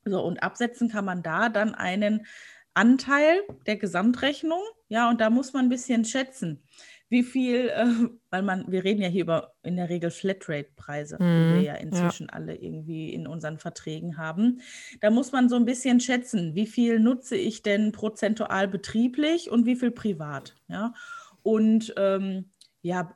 So, 0.05 0.23
und 0.23 0.41
absetzen 0.41 0.89
kann 0.89 1.05
man 1.05 1.21
da 1.21 1.49
dann 1.49 1.75
einen 1.75 2.25
Anteil 2.73 3.41
der 3.65 3.77
Gesamtrechnung. 3.77 4.61
Ja, 4.87 5.09
und 5.09 5.19
da 5.19 5.29
muss 5.29 5.51
man 5.53 5.65
ein 5.65 5.69
bisschen 5.69 6.05
schätzen, 6.05 6.63
wie 7.09 7.23
viel, 7.23 7.69
äh, 7.69 7.85
weil 8.29 8.41
man, 8.43 8.65
wir 8.71 8.83
reden 8.83 9.01
ja 9.01 9.07
hier 9.07 9.23
über 9.23 9.53
in 9.63 9.77
der 9.77 9.89
Regel 9.89 10.11
Flatrate-Preise, 10.11 11.17
die 11.19 11.23
wir 11.23 11.55
Mhm. 11.59 11.63
ja 11.63 11.73
inzwischen 11.75 12.29
alle 12.29 12.55
irgendwie 12.55 13.13
in 13.13 13.27
unseren 13.27 13.57
Verträgen 13.57 14.17
haben. 14.17 14.59
Da 15.01 15.09
muss 15.09 15.31
man 15.31 15.49
so 15.49 15.55
ein 15.55 15.65
bisschen 15.65 15.99
schätzen, 15.99 16.55
wie 16.55 16.67
viel 16.67 16.99
nutze 16.99 17.35
ich 17.37 17.61
denn 17.63 17.91
prozentual 17.91 18.67
betrieblich 18.67 19.49
und 19.51 19.65
wie 19.65 19.75
viel 19.75 19.91
privat. 19.91 20.55
Ja, 20.67 20.93
und 21.43 21.93
ähm, 21.97 22.51
ja, 22.83 23.15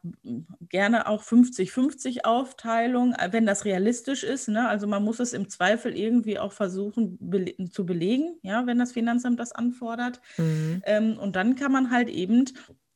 gerne 0.69 1.07
auch 1.07 1.23
50-50 1.23 2.25
Aufteilung, 2.25 3.13
äh, 3.13 3.29
wenn 3.31 3.45
das 3.45 3.63
realistisch 3.63 4.23
ist. 4.23 4.49
Ne? 4.49 4.67
Also 4.67 4.87
man 4.87 5.03
muss 5.03 5.19
es 5.19 5.33
im 5.33 5.49
Zweifel 5.49 5.95
irgendwie 5.95 6.39
auch 6.39 6.51
versuchen 6.51 7.17
bele 7.21 7.53
zu 7.69 7.85
belegen, 7.85 8.37
ja, 8.41 8.65
wenn 8.65 8.79
das 8.79 8.91
Finanzamt 8.91 9.39
das 9.39 9.51
anfordert. 9.53 10.19
Mhm. 10.37 10.81
Ähm, 10.85 11.17
und 11.17 11.35
dann 11.35 11.55
kann 11.55 11.71
man 11.71 11.91
halt 11.91 12.09
eben 12.09 12.45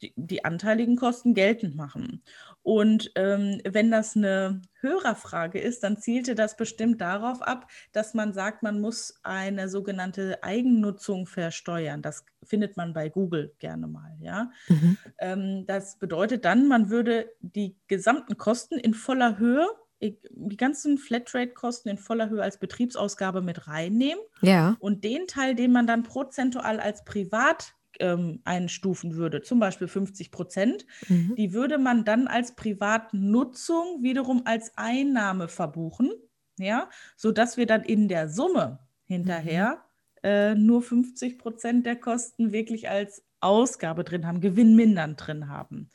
die, 0.01 0.13
die 0.15 0.43
anteiligen 0.45 0.95
Kosten 0.97 1.33
geltend 1.33 1.75
machen. 1.75 2.21
Und 2.63 3.11
ähm, 3.15 3.61
wenn 3.67 3.91
das 3.91 4.15
eine 4.15 4.61
Hörerfrage 4.81 5.59
ist, 5.59 5.83
dann 5.83 5.97
zielte 5.97 6.35
das 6.35 6.57
bestimmt 6.57 6.99
darauf 7.01 7.41
ab, 7.41 7.69
dass 7.91 8.13
man 8.13 8.33
sagt, 8.33 8.63
man 8.63 8.81
muss 8.81 9.19
eine 9.23 9.69
sogenannte 9.69 10.43
Eigennutzung 10.43 11.27
versteuern. 11.27 12.01
Das 12.01 12.25
findet 12.43 12.75
man 12.77 12.93
bei 12.93 13.09
Google 13.09 13.53
gerne 13.59 13.87
mal, 13.87 14.15
ja. 14.19 14.51
Mhm. 14.67 14.97
Ähm, 15.19 15.65
das 15.67 15.97
bedeutet 15.97 16.43
dann, 16.45 16.67
man 16.67 16.89
würde 16.89 17.29
die 17.39 17.77
gesamten 17.87 18.37
Kosten 18.37 18.77
in 18.77 18.93
voller 18.93 19.37
Höhe, 19.37 19.65
die 20.01 20.57
ganzen 20.57 20.97
Flatrate-Kosten 20.97 21.89
in 21.89 21.97
voller 21.97 22.29
Höhe 22.29 22.43
als 22.43 22.57
Betriebsausgabe 22.59 23.41
mit 23.41 23.67
reinnehmen 23.67 24.23
Ja. 24.41 24.75
und 24.79 25.03
den 25.03 25.25
Teil, 25.27 25.55
den 25.55 25.71
man 25.71 25.87
dann 25.87 26.03
prozentual 26.03 26.79
als 26.79 27.05
privat 27.05 27.74
ähm, 27.99 28.41
einstufen 28.45 29.15
würde, 29.15 29.41
zum 29.41 29.59
Beispiel 29.59 29.87
50 29.87 30.31
Prozent, 30.31 30.85
Mhm. 31.07 31.35
die 31.37 31.53
würde 31.53 31.77
man 31.77 32.05
dann 32.05 32.27
als 32.27 32.55
Privatnutzung 32.55 34.01
wiederum 34.03 34.43
als 34.45 34.71
Einnahme 34.77 35.47
verbuchen, 35.47 36.11
ja, 36.57 36.89
sodass 37.15 37.57
wir 37.57 37.65
dann 37.65 37.83
in 37.83 38.07
der 38.07 38.29
Summe 38.29 38.79
hinterher 39.05 39.83
äh, 40.23 40.55
nur 40.55 40.81
50 40.81 41.37
Prozent 41.37 41.85
der 41.85 41.95
Kosten 41.97 42.51
wirklich 42.51 42.89
als 42.89 43.23
Ausgabe 43.41 44.03
drin 44.03 44.25
haben, 44.25 44.41
gewinnmindernd 44.41 45.25
drin 45.25 45.47
haben. 45.49 45.89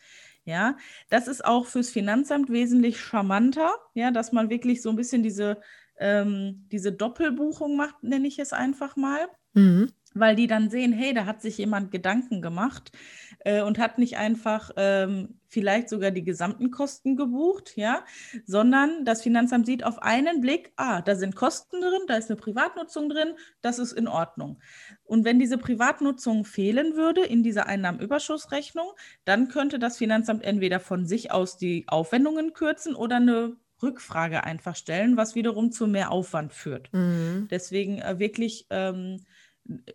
Ja, 0.44 0.76
das 1.10 1.28
ist 1.28 1.44
auch 1.44 1.66
fürs 1.66 1.90
Finanzamt 1.90 2.48
wesentlich 2.50 3.00
charmanter, 3.00 3.72
ja, 3.94 4.10
dass 4.10 4.32
man 4.32 4.50
wirklich 4.50 4.82
so 4.82 4.90
ein 4.90 4.96
bisschen 4.96 5.22
diese, 5.22 5.60
ähm, 5.98 6.66
diese 6.72 6.92
Doppelbuchung 6.92 7.76
macht, 7.76 8.02
nenne 8.02 8.26
ich 8.28 8.38
es 8.38 8.52
einfach 8.52 8.96
mal 8.96 9.28
Mhm. 9.52 9.90
Weil 10.14 10.34
die 10.36 10.46
dann 10.46 10.70
sehen, 10.70 10.92
hey, 10.92 11.14
da 11.14 11.26
hat 11.26 11.40
sich 11.40 11.58
jemand 11.58 11.90
Gedanken 11.90 12.42
gemacht 12.42 12.92
äh, 13.40 13.62
und 13.62 13.78
hat 13.78 13.98
nicht 13.98 14.16
einfach 14.16 14.70
ähm, 14.76 15.40
vielleicht 15.46 15.88
sogar 15.88 16.10
die 16.10 16.24
gesamten 16.24 16.70
Kosten 16.70 17.16
gebucht, 17.16 17.76
ja, 17.76 18.04
sondern 18.44 19.04
das 19.04 19.22
Finanzamt 19.22 19.66
sieht 19.66 19.84
auf 19.84 20.00
einen 20.02 20.40
Blick, 20.40 20.72
ah, 20.76 21.02
da 21.02 21.14
sind 21.14 21.36
Kosten 21.36 21.80
drin, 21.80 22.02
da 22.06 22.14
ist 22.14 22.30
eine 22.30 22.40
Privatnutzung 22.40 23.08
drin, 23.08 23.34
das 23.60 23.78
ist 23.78 23.92
in 23.92 24.08
Ordnung. 24.08 24.60
Und 25.04 25.24
wenn 25.24 25.38
diese 25.38 25.58
Privatnutzung 25.58 26.44
fehlen 26.44 26.96
würde 26.96 27.24
in 27.24 27.42
dieser 27.42 27.66
Einnahmenüberschussrechnung, 27.66 28.92
dann 29.24 29.48
könnte 29.48 29.78
das 29.78 29.98
Finanzamt 29.98 30.42
entweder 30.44 30.80
von 30.80 31.06
sich 31.06 31.30
aus 31.30 31.56
die 31.56 31.84
Aufwendungen 31.88 32.52
kürzen 32.52 32.94
oder 32.94 33.16
eine 33.16 33.56
Rückfrage 33.82 34.44
einfach 34.44 34.76
stellen, 34.76 35.16
was 35.16 35.34
wiederum 35.34 35.72
zu 35.72 35.86
mehr 35.86 36.10
Aufwand 36.10 36.52
führt. 36.52 36.92
Mhm. 36.92 37.48
Deswegen 37.50 37.98
äh, 37.98 38.18
wirklich 38.18 38.66
ähm, 38.70 39.24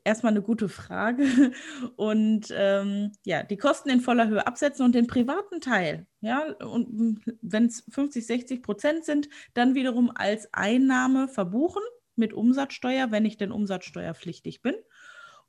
erstmal 0.04 0.34
eine 0.34 0.42
gute 0.42 0.70
Frage. 0.70 1.24
Und 1.96 2.48
ähm, 2.52 3.12
ja, 3.26 3.44
die 3.44 3.58
Kosten 3.58 3.90
in 3.90 4.02
voller 4.02 4.28
Höhe 4.28 4.46
absetzen 4.46 4.86
und 4.86 4.96
den 4.96 5.08
privaten 5.08 5.62
Teil, 5.62 6.08
ja, 6.22 6.44
und 6.64 7.22
wenn 7.42 7.66
es 7.66 7.84
50, 7.90 8.26
60 8.26 8.64
Prozent 8.64 9.06
sind, 9.06 9.30
dann 9.54 9.76
wiederum 9.76 10.12
als 10.14 10.50
Einnahme 10.54 11.28
verbuchen 11.28 11.84
mit 12.16 12.34
Umsatzsteuer, 12.34 13.12
wenn 13.12 13.26
ich 13.26 13.38
denn 13.38 13.52
umsatzsteuerpflichtig 13.52 14.62
bin. 14.62 14.76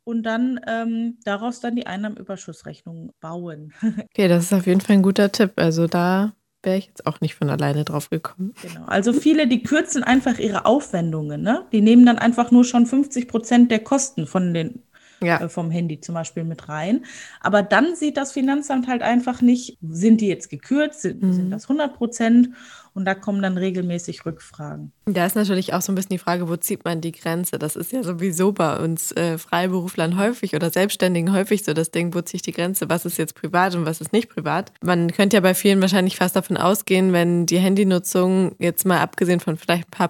Und 0.04 0.22
dann 0.22 0.60
ähm, 0.68 1.18
daraus 1.24 1.60
dann 1.60 1.74
die 1.74 1.86
Einnahmenüberschussrechnung 1.86 3.12
bauen. 3.20 3.72
Okay, 4.12 4.28
das 4.28 4.44
ist 4.44 4.52
auf 4.52 4.66
jeden 4.66 4.80
Fall 4.80 4.96
ein 4.96 5.02
guter 5.02 5.32
Tipp. 5.32 5.54
Also 5.56 5.86
da 5.86 6.32
wäre 6.66 6.76
ich 6.76 6.86
jetzt 6.86 7.06
auch 7.06 7.20
nicht 7.22 7.34
von 7.34 7.48
alleine 7.48 7.84
drauf 7.84 8.10
gekommen. 8.10 8.52
Genau. 8.60 8.84
Also 8.86 9.14
viele, 9.14 9.46
die 9.46 9.62
kürzen 9.62 10.02
einfach 10.02 10.38
ihre 10.38 10.66
Aufwendungen. 10.66 11.40
Ne? 11.40 11.64
Die 11.72 11.80
nehmen 11.80 12.04
dann 12.04 12.18
einfach 12.18 12.50
nur 12.50 12.64
schon 12.64 12.84
50 12.84 13.28
Prozent 13.28 13.70
der 13.70 13.78
Kosten 13.78 14.26
von 14.26 14.52
den, 14.52 14.82
Ja. 15.20 15.40
äh, 15.40 15.48
vom 15.48 15.70
Handy 15.70 16.00
zum 16.00 16.14
Beispiel 16.14 16.44
mit 16.44 16.68
rein. 16.68 17.04
Aber 17.40 17.62
dann 17.62 17.96
sieht 17.96 18.16
das 18.16 18.32
Finanzamt 18.32 18.86
halt 18.88 19.02
einfach 19.02 19.40
nicht, 19.40 19.78
sind 19.88 20.20
die 20.20 20.28
jetzt 20.28 20.50
gekürzt, 20.50 21.02
sind, 21.02 21.22
Mhm. 21.22 21.32
sind 21.32 21.50
das 21.50 21.68
100 21.68 21.94
Prozent? 21.94 22.50
Und 22.94 23.04
da 23.04 23.14
kommen 23.14 23.42
dann 23.42 23.58
regelmäßig 23.58 24.24
Rückfragen. 24.24 24.90
Da 25.04 25.26
ist 25.26 25.36
natürlich 25.36 25.74
auch 25.74 25.82
so 25.82 25.92
ein 25.92 25.94
bisschen 25.96 26.08
die 26.12 26.18
Frage, 26.18 26.48
wo 26.48 26.56
zieht 26.56 26.86
man 26.86 27.02
die 27.02 27.12
Grenze? 27.12 27.58
Das 27.58 27.76
ist 27.76 27.92
ja 27.92 28.02
sowieso 28.02 28.52
bei 28.52 28.78
uns 28.78 29.12
äh, 29.12 29.36
Freiberuflern 29.36 30.18
häufig 30.18 30.54
oder 30.54 30.70
Selbstständigen 30.70 31.30
häufig 31.34 31.62
so 31.62 31.74
das 31.74 31.90
Ding, 31.90 32.14
wo 32.14 32.22
ziehe 32.22 32.36
ich 32.38 32.42
die 32.42 32.52
Grenze? 32.52 32.88
Was 32.88 33.04
ist 33.04 33.18
jetzt 33.18 33.34
privat 33.34 33.74
und 33.74 33.84
was 33.84 34.00
ist 34.00 34.14
nicht 34.14 34.30
privat? 34.30 34.72
Man 34.82 35.12
könnte 35.12 35.36
ja 35.36 35.42
bei 35.42 35.52
vielen 35.52 35.82
wahrscheinlich 35.82 36.16
fast 36.16 36.36
davon 36.36 36.56
ausgehen, 36.56 37.12
wenn 37.12 37.44
die 37.44 37.58
Handynutzung 37.58 38.54
jetzt 38.58 38.86
mal 38.86 39.00
abgesehen 39.00 39.40
von 39.40 39.58
vielleicht 39.58 39.88
ein 39.88 39.90
paar 39.90 40.08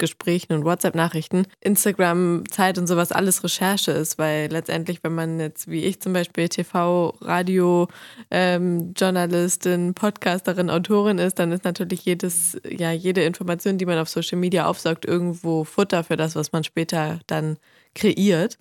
Gesprächen 0.00 0.52
und 0.52 0.64
WhatsApp-Nachrichten, 0.64 1.46
Instagram, 1.60 2.42
Zeit 2.50 2.76
und 2.78 2.88
sowas 2.88 3.12
alles 3.12 3.44
Recherche 3.44 3.92
ist, 3.92 4.18
weil 4.18 4.50
letztendlich, 4.50 5.04
wenn 5.04 5.14
man 5.14 5.38
jetzt 5.38 5.70
wie 5.70 5.84
ich 5.84 6.00
zum 6.00 6.12
Beispiel 6.12 6.48
TV, 6.48 7.14
Radio, 7.20 7.86
ähm, 8.32 8.92
Journalistin, 8.96 9.94
Podcasterin, 9.94 10.70
Autorin 10.70 11.18
ist, 11.18 11.38
dann 11.38 11.52
ist 11.52 11.64
natürlich 11.64 12.04
jedes, 12.04 12.60
ja, 12.68 12.90
jede 12.90 13.22
Information, 13.22 13.78
die 13.78 13.86
man 13.86 13.98
auf 13.98 14.08
Social 14.08 14.38
Media 14.38 14.66
aufsaugt, 14.66 15.04
irgendwo 15.04 15.62
Futter 15.62 16.02
für 16.02 16.16
das, 16.16 16.34
was 16.34 16.50
man 16.50 16.64
später 16.64 17.20
dann 17.28 17.58
kreiert. 17.94 18.58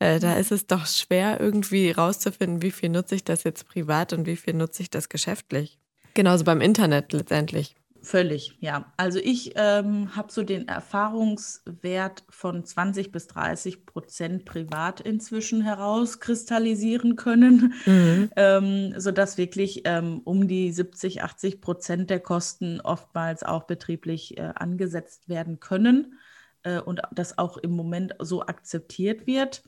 Äh, 0.00 0.18
da 0.18 0.34
ist 0.34 0.50
es 0.50 0.66
doch 0.66 0.86
schwer, 0.86 1.40
irgendwie 1.40 1.90
rauszufinden, 1.90 2.62
wie 2.62 2.70
viel 2.70 2.88
nutze 2.88 3.14
ich 3.14 3.24
das 3.24 3.44
jetzt 3.44 3.68
privat 3.68 4.12
und 4.12 4.26
wie 4.26 4.36
viel 4.36 4.54
nutze 4.54 4.82
ich 4.82 4.90
das 4.90 5.08
geschäftlich. 5.08 5.78
Genauso 6.14 6.44
beim 6.44 6.60
Internet 6.60 7.12
letztendlich. 7.12 7.76
Völlig, 8.02 8.56
ja. 8.60 8.90
Also 8.96 9.18
ich 9.18 9.52
ähm, 9.56 10.16
habe 10.16 10.32
so 10.32 10.42
den 10.42 10.68
Erfahrungswert 10.68 12.24
von 12.30 12.64
20 12.64 13.12
bis 13.12 13.26
30 13.26 13.84
Prozent 13.84 14.44
privat 14.46 15.00
inzwischen 15.00 15.60
herauskristallisieren 15.60 17.16
können, 17.16 17.74
mhm. 17.84 18.30
ähm, 18.36 18.94
sodass 18.96 19.36
wirklich 19.36 19.82
ähm, 19.84 20.22
um 20.24 20.48
die 20.48 20.72
70, 20.72 21.22
80 21.22 21.60
Prozent 21.60 22.10
der 22.10 22.20
Kosten 22.20 22.80
oftmals 22.80 23.42
auch 23.42 23.64
betrieblich 23.64 24.38
äh, 24.38 24.52
angesetzt 24.54 25.28
werden 25.28 25.60
können 25.60 26.14
äh, 26.62 26.80
und 26.80 27.02
das 27.12 27.36
auch 27.36 27.58
im 27.58 27.72
Moment 27.72 28.14
so 28.18 28.42
akzeptiert 28.42 29.26
wird 29.26 29.62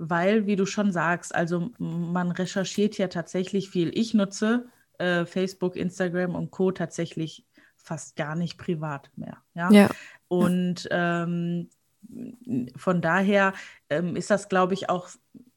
weil, 0.00 0.46
wie 0.46 0.54
du 0.54 0.64
schon 0.64 0.92
sagst, 0.92 1.34
also 1.34 1.70
man 1.78 2.30
recherchiert 2.30 2.96
ja 2.98 3.08
tatsächlich 3.08 3.68
viel. 3.68 3.90
Ich 3.98 4.14
nutze 4.14 4.68
äh, 4.98 5.24
Facebook, 5.26 5.76
Instagram 5.76 6.36
und 6.36 6.52
Co. 6.52 6.70
tatsächlich 6.70 7.47
fast 7.82 8.16
gar 8.16 8.34
nicht 8.34 8.58
privat 8.58 9.10
mehr. 9.16 9.38
Ja. 9.54 9.70
ja. 9.70 9.88
Und 10.28 10.88
ähm, 10.90 11.70
von 12.76 13.00
daher 13.00 13.52
ähm, 13.90 14.16
ist 14.16 14.30
das, 14.30 14.48
glaube 14.48 14.74
ich, 14.74 14.88
auch 14.88 15.08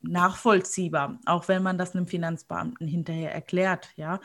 nachvollziehbar, 0.02 1.20
auch 1.26 1.48
wenn 1.48 1.62
man 1.62 1.78
das 1.78 1.96
einem 1.96 2.08
Finanzbeamten 2.08 2.88
hinterher 2.88 3.34
erklärt. 3.34 3.90
Ja, 3.96 4.20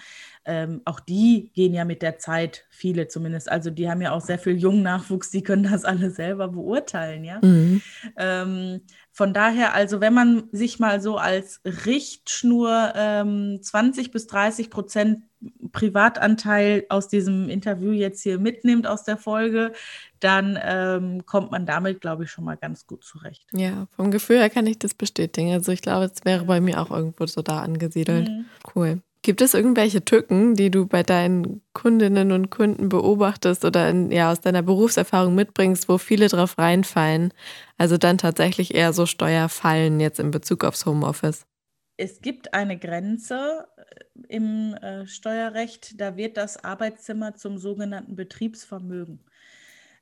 ähm, 0.45 0.81
auch 0.85 1.01
die 1.01 1.51
gehen 1.55 1.75
ja 1.75 1.85
mit 1.85 2.03
der 2.03 2.19
Zeit, 2.19 2.65
viele 2.71 3.09
zumindest. 3.09 3.51
Also 3.51 3.71
die 3.71 3.89
haben 3.89 4.01
ja 4.01 4.13
auch 4.13 4.23
sehr 4.23 4.39
viel 4.39 4.57
jungen 4.57 4.83
Nachwuchs, 4.83 5.31
die 5.31 5.43
können 5.43 5.65
das 5.65 5.85
alle 5.85 6.11
selber 6.11 6.49
beurteilen. 6.49 7.25
Ja, 7.25 7.39
mhm. 7.43 7.83
ähm, 8.17 8.81
von 9.17 9.33
daher, 9.33 9.73
also 9.73 10.03
wenn 10.03 10.13
man 10.13 10.43
sich 10.53 10.79
mal 10.79 11.01
so 11.01 11.17
als 11.17 11.63
Richtschnur 11.65 12.93
ähm, 12.95 13.61
20 13.63 14.11
bis 14.11 14.27
30 14.27 14.69
Prozent 14.69 15.23
Privatanteil 15.73 16.85
aus 16.91 17.09
diesem 17.09 17.49
Interview 17.49 17.93
jetzt 17.93 18.23
hier 18.23 18.39
mitnimmt 18.39 18.87
aus 18.87 19.05
der 19.05 19.17
Folge, 19.17 19.73
dann 20.21 20.59
ähm, 20.63 21.25
kommt 21.25 21.51
man 21.51 21.65
damit, 21.65 22.03
glaube 22.03 22.25
ich, 22.25 22.31
schon 22.31 22.45
mal 22.45 22.59
ganz 22.59 22.87
gut 22.87 23.05
zurecht. 23.05 23.47
Ja, 23.55 23.87
vom 23.97 24.11
Gefühl 24.11 24.37
her 24.37 24.51
kann 24.51 24.67
ich 24.67 24.79
das 24.79 24.93
bestätigen. 24.93 25.51
Also 25.55 25.73
ich 25.73 25.81
glaube, 25.81 26.05
es 26.15 26.23
wäre 26.27 26.45
bei 26.45 26.61
mir 26.61 26.79
auch 26.79 26.91
irgendwo 26.91 27.25
so 27.25 27.41
da 27.41 27.61
angesiedelt. 27.61 28.29
Mhm. 28.29 28.45
Cool. 28.75 29.01
Gibt 29.27 29.41
es 29.41 29.55
irgendwelche 29.55 30.05
Tücken, 30.05 30.55
die 30.55 30.71
du 30.71 30.87
bei 30.87 31.03
deinen 31.03 31.61
Kundinnen 31.73 32.31
und 32.31 32.49
Kunden 32.49 32.89
beobachtest 32.89 33.65
oder 33.65 33.91
in, 33.91 34.12
ja, 34.12 34.31
aus 34.31 34.41
deiner 34.41 34.62
Berufserfahrung 34.62 35.35
mitbringst, 35.35 35.89
wo 35.89 35.99
viele 35.99 36.29
drauf 36.29 36.57
reinfallen? 36.59 37.35
Also 37.77 37.99
dann 37.99 38.19
tatsächlich 38.19 38.73
eher 38.73 38.93
so 38.93 39.05
Steuerfallen 39.05 39.99
jetzt 39.99 40.21
in 40.21 40.31
Bezug 40.31 40.62
aufs 40.62 40.87
Homeoffice? 40.87 41.45
Es 41.97 42.21
gibt 42.21 42.55
eine 42.55 42.79
Grenze 42.79 43.67
äh, 43.77 44.37
im 44.37 44.75
äh, 44.75 45.09
Steuerrecht, 45.09 46.01
da 46.01 46.17
wird 46.17 46.37
das 46.37 46.62
Arbeitszimmer 46.62 47.35
zum 47.35 47.59
sogenannten 47.59 48.15
Betriebsvermögen. 48.15 49.25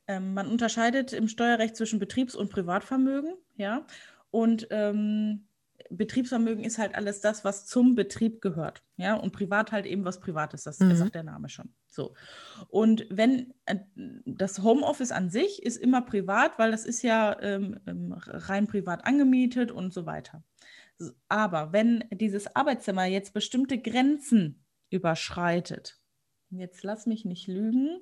Ähm, 0.07 0.35
man 0.35 0.49
unterscheidet 0.49 1.15
im 1.15 1.29
Steuerrecht 1.29 1.77
zwischen 1.77 1.99
Betriebs- 1.99 2.35
und 2.35 2.51
Privatvermögen, 2.51 3.33
ja. 3.57 3.87
Und 4.31 4.67
ähm, 4.69 5.47
Betriebsvermögen 5.91 6.65
ist 6.65 6.79
halt 6.79 6.95
alles 6.95 7.21
das, 7.21 7.45
was 7.45 7.67
zum 7.67 7.95
Betrieb 7.95 8.41
gehört. 8.41 8.83
Ja, 8.97 9.15
und 9.15 9.33
privat 9.33 9.73
halt 9.73 9.87
eben 9.87 10.05
was 10.05 10.21
Privates, 10.21 10.65
das 10.65 10.81
mhm. 10.81 10.95
sagt 10.97 11.15
der 11.15 11.23
Name 11.23 11.49
schon. 11.49 11.75
So. 11.89 12.15
Und 12.69 13.07
wenn 13.11 13.55
äh, 13.67 13.77
das 14.25 14.63
Homeoffice 14.63 15.13
an 15.13 15.31
sich 15.31 15.63
ist 15.63 15.77
immer 15.77 16.03
privat, 16.03 16.59
weil 16.59 16.71
das 16.71 16.85
ist 16.85 17.03
ja 17.03 17.41
ähm, 17.41 17.81
ähm 17.87 18.13
rein 18.13 18.67
privat 18.67 19.05
angemietet 19.07 19.71
und 19.71 19.93
so 19.93 20.07
weiter. 20.07 20.43
Aber 21.29 21.73
wenn 21.73 22.05
dieses 22.13 22.55
Arbeitszimmer 22.55 23.05
jetzt 23.05 23.35
bestimmte 23.35 23.79
Grenzen 23.79 24.65
überschreitet, 24.91 25.99
jetzt 26.51 26.85
lass 26.85 27.07
mich 27.07 27.25
nicht 27.25 27.49
lügen, 27.49 28.01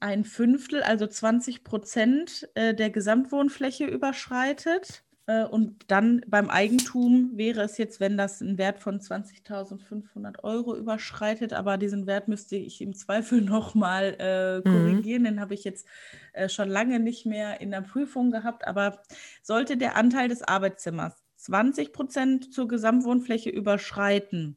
ein 0.00 0.24
Fünftel, 0.24 0.82
also 0.82 1.06
20 1.06 1.64
Prozent 1.64 2.48
äh, 2.54 2.74
der 2.74 2.90
Gesamtwohnfläche 2.90 3.86
überschreitet, 3.86 5.04
und 5.44 5.84
dann 5.88 6.22
beim 6.26 6.48
Eigentum 6.48 7.32
wäre 7.34 7.60
es 7.60 7.76
jetzt, 7.76 8.00
wenn 8.00 8.16
das 8.16 8.40
einen 8.40 8.56
Wert 8.56 8.80
von 8.80 8.98
20.500 8.98 10.42
Euro 10.42 10.74
überschreitet, 10.74 11.52
aber 11.52 11.76
diesen 11.76 12.06
Wert 12.06 12.28
müsste 12.28 12.56
ich 12.56 12.80
im 12.80 12.94
Zweifel 12.94 13.42
nochmal 13.42 14.16
äh, 14.18 14.58
mhm. 14.58 14.62
korrigieren. 14.64 15.22
Mhm. 15.22 15.26
Den 15.26 15.40
habe 15.40 15.52
ich 15.52 15.64
jetzt 15.64 15.86
äh, 16.32 16.48
schon 16.48 16.70
lange 16.70 16.98
nicht 16.98 17.26
mehr 17.26 17.60
in 17.60 17.70
der 17.70 17.82
Prüfung 17.82 18.30
gehabt. 18.30 18.66
Aber 18.66 19.02
sollte 19.42 19.76
der 19.76 19.96
Anteil 19.96 20.28
des 20.28 20.42
Arbeitszimmers 20.42 21.22
20 21.36 21.92
Prozent 21.92 22.54
zur 22.54 22.66
Gesamtwohnfläche 22.66 23.50
überschreiten, 23.50 24.56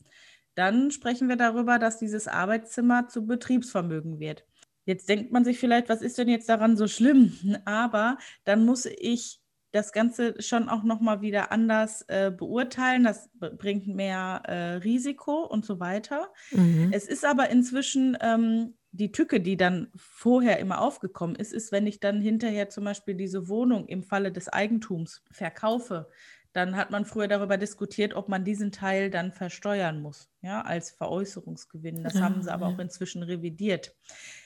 dann 0.56 0.92
sprechen 0.92 1.28
wir 1.28 1.36
darüber, 1.36 1.80
dass 1.80 2.00
dieses 2.00 2.28
Arbeitszimmer 2.30 3.08
zu 3.10 3.26
Betriebsvermögen 3.26 4.20
wird. 4.20 4.46
Jetzt 4.86 5.10
denkt 5.10 5.32
man 5.32 5.44
sich 5.44 5.60
vielleicht, 5.60 5.90
was 5.90 6.02
ist 6.02 6.18
denn 6.18 6.30
jetzt 6.30 6.50
daran 6.50 6.78
so 6.78 6.88
schlimm? 6.88 7.34
Aber 7.66 8.18
dann 8.46 8.66
muss 8.66 8.86
ich 8.86 9.40
das 9.72 9.92
Ganze 9.92 10.36
schon 10.42 10.70
auch 10.70 10.84
nochmal 10.84 11.22
wieder 11.22 11.52
anders 11.52 12.04
äh, 12.08 12.32
beurteilen. 12.32 13.04
Das 13.04 13.30
bringt 13.40 13.88
mehr 13.88 14.44
äh, 14.46 14.74
Risiko 14.76 15.46
und 15.46 15.66
so 15.66 15.80
weiter. 15.80 16.30
Mhm. 16.52 16.90
Es 16.92 17.08
ist 17.08 17.26
aber 17.26 17.50
inzwischen 17.50 18.18
ähm, 18.22 18.74
die 18.92 19.12
Tücke, 19.12 19.40
die 19.40 19.56
dann 19.56 19.88
vorher 19.96 20.60
immer 20.60 20.82
aufgekommen 20.82 21.36
ist, 21.38 21.54
ist, 21.54 21.72
wenn 21.72 21.88
ich 21.88 22.02
dann 22.02 22.20
hinterher 22.20 22.70
zum 22.70 22.84
Beispiel 22.84 23.16
diese 23.16 23.48
Wohnung 23.48 23.88
im 23.88 24.04
Falle 24.04 24.32
des 24.32 24.50
Eigentums 24.50 25.24
verkaufe, 25.32 26.10
dann 26.54 26.76
hat 26.76 26.92
man 26.92 27.06
früher 27.06 27.28
darüber 27.28 27.58
diskutiert, 27.58 28.14
ob 28.14 28.28
man 28.28 28.44
diesen 28.44 28.72
Teil 28.72 29.10
dann 29.10 29.32
versteuern 29.32 30.02
muss, 30.02 30.30
ja, 30.42 30.62
als 30.62 30.92
Veräußerungsgewinn. 30.92 32.04
Das 32.04 32.16
haben 32.16 32.42
sie 32.42 32.52
aber 32.52 32.68
ja. 32.68 32.76
auch 32.76 32.80
inzwischen 32.80 33.24
revidiert. 33.24 33.96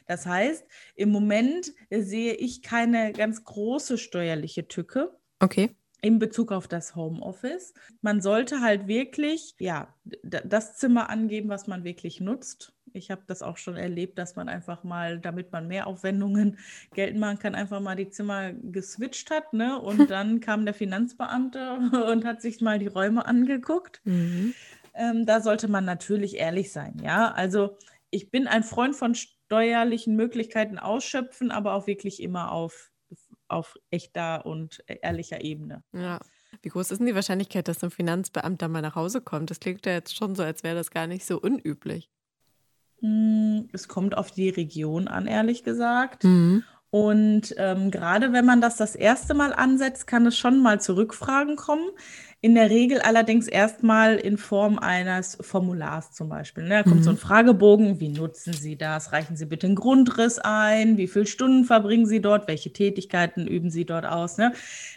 Das 0.05 0.25
heißt, 0.25 0.65
im 0.95 1.09
Moment 1.09 1.73
sehe 1.89 2.33
ich 2.33 2.61
keine 2.61 3.11
ganz 3.11 3.43
große 3.43 3.97
steuerliche 3.97 4.67
Tücke. 4.67 5.17
Okay. 5.39 5.75
In 6.01 6.19
Bezug 6.19 6.51
auf 6.51 6.67
das 6.67 6.95
Homeoffice. 6.95 7.73
Man 8.01 8.21
sollte 8.21 8.61
halt 8.61 8.87
wirklich, 8.87 9.55
ja, 9.57 9.95
das 10.23 10.77
Zimmer 10.77 11.09
angeben, 11.09 11.49
was 11.49 11.65
man 11.65 11.83
wirklich 11.83 12.21
nutzt. 12.21 12.74
Ich 12.95 13.11
habe 13.11 13.21
das 13.27 13.41
auch 13.41 13.57
schon 13.57 13.75
erlebt, 13.75 14.17
dass 14.17 14.35
man 14.35 14.49
einfach 14.49 14.83
mal, 14.83 15.19
damit 15.19 15.51
man 15.51 15.67
mehr 15.67 15.87
Aufwendungen 15.87 16.57
geltend 16.93 17.19
machen 17.19 17.39
kann, 17.39 17.55
einfach 17.55 17.79
mal 17.79 17.95
die 17.95 18.09
Zimmer 18.09 18.53
geswitcht 18.53 19.31
hat. 19.31 19.53
Ne? 19.53 19.79
Und 19.79 20.09
dann 20.09 20.39
kam 20.39 20.65
der 20.65 20.73
Finanzbeamte 20.73 21.73
und 22.11 22.25
hat 22.25 22.41
sich 22.41 22.61
mal 22.61 22.79
die 22.79 22.87
Räume 22.87 23.25
angeguckt. 23.25 24.01
Mhm. 24.05 24.53
Ähm, 24.93 25.25
da 25.25 25.41
sollte 25.41 25.67
man 25.67 25.85
natürlich 25.85 26.35
ehrlich 26.35 26.71
sein. 26.71 27.01
Ja, 27.03 27.31
also 27.31 27.77
ich 28.09 28.31
bin 28.31 28.47
ein 28.47 28.63
Freund 28.63 28.95
von 28.95 29.13
steuerlichen 29.13 30.15
Möglichkeiten 30.15 30.79
ausschöpfen, 30.79 31.51
aber 31.51 31.73
auch 31.73 31.85
wirklich 31.85 32.21
immer 32.21 32.51
auf, 32.51 32.91
auf 33.49 33.75
echter 33.91 34.45
und 34.45 34.83
ehrlicher 34.87 35.43
Ebene. 35.43 35.83
Ja. 35.91 36.19
Wie 36.61 36.69
groß 36.69 36.91
ist 36.91 36.99
denn 36.99 37.07
die 37.07 37.15
Wahrscheinlichkeit, 37.15 37.67
dass 37.67 37.83
ein 37.83 37.91
Finanzbeamter 37.91 38.67
mal 38.67 38.81
nach 38.81 38.95
Hause 38.95 39.21
kommt? 39.21 39.51
Das 39.51 39.59
klingt 39.59 39.85
ja 39.85 39.93
jetzt 39.93 40.15
schon 40.15 40.35
so, 40.35 40.43
als 40.43 40.63
wäre 40.63 40.75
das 40.75 40.91
gar 40.91 41.07
nicht 41.07 41.25
so 41.25 41.39
unüblich. 41.39 42.09
Hm, 43.05 43.69
es 43.71 43.87
kommt 43.87 44.17
auf 44.17 44.31
die 44.31 44.49
Region 44.49 45.07
an, 45.07 45.27
ehrlich 45.27 45.63
gesagt. 45.63 46.23
Mhm. 46.23 46.63
Und 46.95 47.53
ähm, 47.57 47.91
gerade 47.91 48.31
wenn 48.31 48.45
man 48.45 48.61
das 48.61 48.77
das 48.77 48.95
erste 48.95 49.33
Mal 49.33 49.51
ansetzt, 49.51 50.07
kann 50.07 50.25
es 50.27 50.37
schon 50.37 50.63
mal 50.63 50.79
zu 50.79 50.95
Rückfragen 50.95 51.57
kommen. 51.57 51.89
In 52.39 52.55
der 52.55 52.69
Regel 52.69 53.01
allerdings 53.01 53.49
erstmal 53.49 54.15
in 54.15 54.37
Form 54.37 54.79
eines 54.79 55.37
Formulars 55.41 56.13
zum 56.13 56.29
Beispiel. 56.29 56.63
Ne? 56.63 56.69
Da 56.69 56.83
kommt 56.83 57.01
mhm. 57.01 57.03
so 57.03 57.09
ein 57.09 57.17
Fragebogen, 57.17 57.99
wie 57.99 58.07
nutzen 58.07 58.53
Sie 58.53 58.77
das? 58.77 59.11
Reichen 59.11 59.35
Sie 59.35 59.45
bitte 59.45 59.67
einen 59.67 59.75
Grundriss 59.75 60.39
ein? 60.39 60.95
Wie 60.95 61.09
viele 61.09 61.25
Stunden 61.25 61.65
verbringen 61.65 62.05
Sie 62.05 62.21
dort? 62.21 62.47
Welche 62.47 62.71
Tätigkeiten 62.71 63.45
üben 63.45 63.71
Sie 63.71 63.85
dort 63.85 64.05
aus? 64.05 64.37
Ne? 64.37 64.53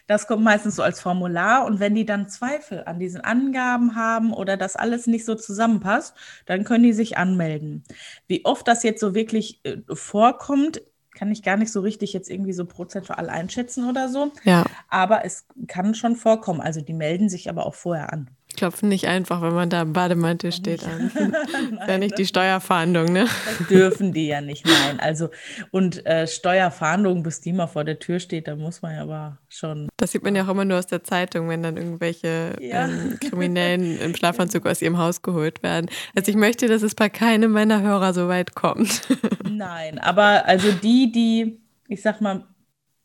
Das 0.06 0.28
kommt 0.28 0.44
meistens 0.44 0.76
so 0.76 0.84
als 0.84 1.00
Formular. 1.00 1.66
Und 1.66 1.80
wenn 1.80 1.96
die 1.96 2.06
dann 2.06 2.28
Zweifel 2.28 2.84
an 2.84 3.00
diesen 3.00 3.22
Angaben 3.22 3.96
haben 3.96 4.32
oder 4.32 4.56
das 4.56 4.76
alles 4.76 5.08
nicht 5.08 5.24
so 5.24 5.34
zusammenpasst, 5.34 6.14
dann 6.46 6.62
können 6.62 6.84
die 6.84 6.92
sich 6.92 7.18
anmelden. 7.18 7.82
Wie 8.28 8.44
oft 8.44 8.68
das 8.68 8.84
jetzt 8.84 9.00
so 9.00 9.16
wirklich 9.16 9.64
äh, 9.64 9.78
vorkommt, 9.92 10.80
kann 11.18 11.32
ich 11.32 11.42
gar 11.42 11.56
nicht 11.56 11.72
so 11.72 11.80
richtig 11.80 12.12
jetzt 12.12 12.30
irgendwie 12.30 12.52
so 12.52 12.64
prozentual 12.64 13.28
einschätzen 13.28 13.88
oder 13.88 14.08
so. 14.08 14.30
Ja. 14.44 14.64
Aber 14.88 15.24
es 15.24 15.46
kann 15.66 15.94
schon 15.94 16.14
vorkommen. 16.14 16.60
Also 16.60 16.80
die 16.80 16.92
melden 16.92 17.28
sich 17.28 17.50
aber 17.50 17.66
auch 17.66 17.74
vorher 17.74 18.12
an. 18.12 18.30
Klopfen 18.58 18.88
nicht 18.88 19.06
einfach, 19.06 19.40
wenn 19.42 19.54
man 19.54 19.70
da 19.70 19.82
im 19.82 19.92
Bademantel 19.92 20.52
steht 20.52 20.84
an. 20.84 21.10
nein, 21.72 21.88
ja 21.88 21.98
nicht 21.98 22.18
die 22.18 22.26
Steuerfahndung, 22.26 23.12
ne? 23.12 23.26
Das 23.58 23.68
dürfen 23.68 24.12
die 24.12 24.26
ja 24.26 24.40
nicht, 24.40 24.66
nein. 24.66 25.00
Also, 25.00 25.30
und 25.70 26.04
äh, 26.06 26.26
Steuerfahndung, 26.26 27.22
bis 27.22 27.40
die 27.40 27.52
mal 27.52 27.66
vor 27.66 27.84
der 27.84 27.98
Tür 27.98 28.18
steht, 28.18 28.48
da 28.48 28.56
muss 28.56 28.82
man 28.82 28.94
ja 28.94 29.02
aber 29.02 29.38
schon. 29.48 29.88
Das 29.96 30.12
sieht 30.12 30.22
man 30.22 30.34
ja 30.36 30.44
auch 30.44 30.48
immer 30.48 30.64
nur 30.64 30.78
aus 30.78 30.86
der 30.86 31.04
Zeitung, 31.04 31.48
wenn 31.48 31.62
dann 31.62 31.76
irgendwelche 31.76 32.56
ja. 32.60 32.86
ähm, 32.86 33.18
Kriminellen 33.20 33.98
im 34.00 34.14
Schlafanzug 34.14 34.66
aus 34.66 34.82
ihrem 34.82 34.98
Haus 34.98 35.22
geholt 35.22 35.62
werden. 35.62 35.88
Also 36.14 36.30
ich 36.30 36.36
möchte, 36.36 36.68
dass 36.68 36.82
es 36.82 36.94
bei 36.94 37.08
keinem 37.08 37.52
meiner 37.52 37.80
Hörer 37.82 38.12
so 38.12 38.28
weit 38.28 38.54
kommt. 38.54 39.08
Nein, 39.48 39.98
aber 39.98 40.46
also 40.46 40.72
die, 40.72 41.12
die, 41.12 41.60
ich 41.88 42.02
sag 42.02 42.20
mal, 42.20 42.44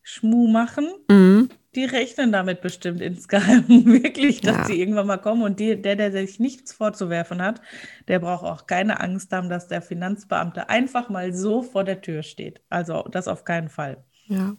Schmu 0.01 0.47
machen, 0.47 0.87
mhm. 1.09 1.49
Die 1.75 1.85
rechnen 1.85 2.31
damit 2.31 2.61
bestimmt 2.61 3.01
insgeheim 3.01 3.65
wirklich, 3.85 4.41
dass 4.41 4.57
ja. 4.57 4.65
sie 4.65 4.79
irgendwann 4.79 5.07
mal 5.07 5.17
kommen. 5.17 5.43
Und 5.43 5.59
die, 5.59 5.81
der, 5.81 5.95
der 5.95 6.11
sich 6.11 6.39
nichts 6.39 6.73
vorzuwerfen 6.73 7.41
hat, 7.41 7.61
der 8.07 8.19
braucht 8.19 8.45
auch 8.45 8.67
keine 8.67 8.99
Angst 8.99 9.31
haben, 9.31 9.49
dass 9.49 9.67
der 9.67 9.81
Finanzbeamte 9.81 10.69
einfach 10.69 11.09
mal 11.09 11.33
so 11.33 11.61
vor 11.61 11.83
der 11.83 12.01
Tür 12.01 12.23
steht. 12.23 12.61
Also 12.69 13.03
das 13.11 13.27
auf 13.27 13.43
keinen 13.43 13.69
Fall. 13.69 14.03
Ja. 14.25 14.55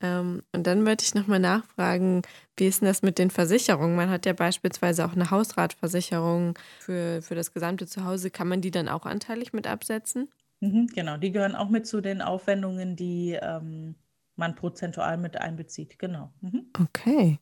Ähm, 0.00 0.42
und 0.52 0.66
dann 0.66 0.84
wollte 0.86 1.04
ich 1.04 1.14
nochmal 1.14 1.38
nachfragen, 1.38 2.22
wie 2.56 2.66
ist 2.66 2.80
denn 2.80 2.88
das 2.88 3.02
mit 3.02 3.18
den 3.18 3.30
Versicherungen? 3.30 3.96
Man 3.96 4.10
hat 4.10 4.26
ja 4.26 4.32
beispielsweise 4.32 5.04
auch 5.04 5.12
eine 5.12 5.30
Hausratversicherung 5.30 6.58
für, 6.80 7.22
für 7.22 7.34
das 7.34 7.52
gesamte 7.52 7.86
Zuhause. 7.86 8.30
Kann 8.30 8.48
man 8.48 8.60
die 8.60 8.70
dann 8.70 8.88
auch 8.88 9.06
anteilig 9.06 9.52
mit 9.52 9.66
absetzen? 9.66 10.28
Mhm, 10.60 10.88
genau, 10.88 11.16
die 11.16 11.32
gehören 11.32 11.54
auch 11.54 11.68
mit 11.68 11.86
zu 11.86 12.00
den 12.00 12.22
Aufwendungen, 12.22 12.96
die 12.96 13.38
ähm, 13.40 13.94
man 14.36 14.54
prozentual 14.54 15.16
mit 15.16 15.36
einbezieht. 15.36 15.98
Genau. 15.98 16.32
Mhm. 16.40 16.66
Okay. 16.80 17.38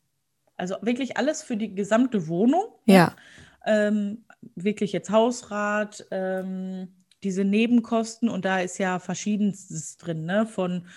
Also 0.57 0.75
wirklich 0.81 1.17
alles 1.17 1.41
für 1.41 1.57
die 1.57 1.73
gesamte 1.73 2.27
Wohnung. 2.27 2.65
Ja. 2.85 3.15
Ähm, 3.65 4.25
wirklich 4.55 4.91
jetzt 4.91 5.09
Hausrat, 5.09 6.05
ähm, 6.11 6.89
diese 7.23 7.43
Nebenkosten 7.45 8.29
und 8.29 8.45
da 8.45 8.59
ist 8.59 8.77
ja 8.77 8.99
verschiedenstes 8.99 9.97
drin, 9.97 10.25
ne? 10.25 10.45
Von 10.45 10.87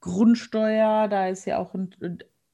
Grundsteuer, 0.00 1.08
da 1.08 1.28
ist 1.28 1.44
ja 1.44 1.58
auch 1.58 1.74
ein, 1.74 1.94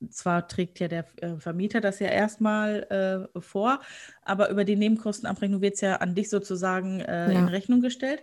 zwar 0.08 0.48
trägt 0.48 0.80
ja 0.80 0.88
der 0.88 1.04
äh, 1.22 1.36
Vermieter 1.36 1.80
das 1.80 1.98
ja 2.00 2.08
erstmal 2.08 3.28
äh, 3.34 3.40
vor, 3.40 3.80
aber 4.22 4.50
über 4.50 4.64
die 4.64 4.76
Nebenkostenabrechnung 4.76 5.60
wird 5.60 5.74
es 5.74 5.80
ja 5.80 5.96
an 5.96 6.14
dich 6.14 6.30
sozusagen 6.30 7.00
äh, 7.00 7.32
ja. 7.32 7.38
in 7.38 7.48
Rechnung 7.48 7.80
gestellt. 7.80 8.22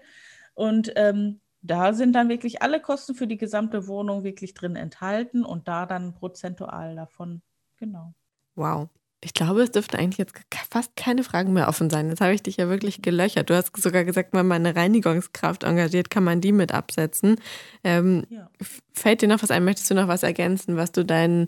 Und 0.54 0.92
ähm, 0.96 1.40
da 1.62 1.94
sind 1.94 2.14
dann 2.14 2.30
wirklich 2.30 2.62
alle 2.62 2.82
Kosten 2.82 3.16
für 3.16 3.28
die 3.28 3.38
gesamte 3.38 3.88
Wohnung 3.88 4.24
wirklich 4.24 4.54
drin 4.54 4.76
enthalten 4.76 5.44
und 5.44 5.68
da 5.68 5.86
dann 5.86 6.14
prozentual 6.14 6.96
davon, 6.96 7.42
genau. 7.78 8.14
Wow. 8.56 8.90
Ich 9.24 9.34
glaube, 9.34 9.64
es 9.64 9.72
dürften 9.72 9.98
eigentlich 9.98 10.20
jetzt 10.20 10.36
fast 10.70 10.96
keine 10.96 11.24
Fragen 11.24 11.52
mehr 11.52 11.68
offen 11.68 11.90
sein. 11.90 12.10
Jetzt 12.10 12.22
habe 12.22 12.36
ich 12.36 12.44
dich 12.44 12.58
ja 12.58 12.70
wirklich 12.70 13.02
gelöchert. 13.02 13.50
Du 13.50 13.56
hast 13.56 13.76
sogar 13.76 14.04
gesagt, 14.04 14.34
wenn 14.34 14.46
man 14.46 14.64
eine 14.64 14.76
Reinigungskraft 14.76 15.64
engagiert, 15.64 16.12
kann 16.12 16.24
man 16.24 16.40
die 16.40 16.52
mit 16.52 16.72
absetzen. 16.72 17.38
Ähm, 17.84 18.28
ja. 18.30 18.48
Fällt 18.94 19.24
dir 19.24 19.28
noch 19.28 19.42
was 19.42 19.50
ein? 19.50 19.66
Möchtest 19.66 19.90
du 19.90 19.96
noch 19.96 20.08
was 20.08 20.22
ergänzen, 20.22 20.78
was 20.78 20.92
du 20.92 21.04
deinen 21.04 21.48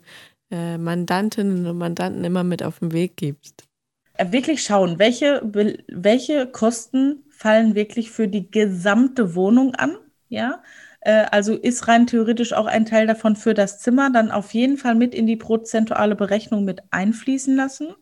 äh, 0.50 0.80
Mandantinnen 0.80 1.68
und 1.68 1.78
Mandanten 1.78 2.24
immer 2.24 2.44
mit 2.44 2.64
auf 2.64 2.80
den 2.80 2.92
Weg 2.92 3.18
gibst? 3.18 3.68
Äh, 4.16 4.32
wirklich 4.32 4.64
schauen, 4.64 4.98
welche, 4.98 5.42
welche 5.88 6.48
Kosten 6.48 7.24
fallen 7.40 7.74
wirklich 7.74 8.12
für 8.12 8.28
die 8.28 8.52
gesamte 8.52 9.34
Wohnung 9.34 9.74
an. 9.76 9.98
Ja, 10.28 10.62
äh, 11.02 11.26
also 11.32 11.56
ist 11.56 11.88
rein 11.88 12.06
theoretisch 12.06 12.54
auch 12.54 12.66
ein 12.66 12.86
Teil 12.86 13.08
davon 13.08 13.36
für 13.36 13.54
das 13.54 13.80
Zimmer, 13.80 14.12
dann 14.12 14.30
auf 14.30 14.54
jeden 14.54 14.78
Fall 14.78 14.96
mit 14.96 15.16
in 15.16 15.26
die 15.26 15.38
prozentuale 15.38 16.16
Berechnung 16.16 16.66
mit 16.66 16.82
einfließen 16.92 17.56
lassen. 17.56 17.96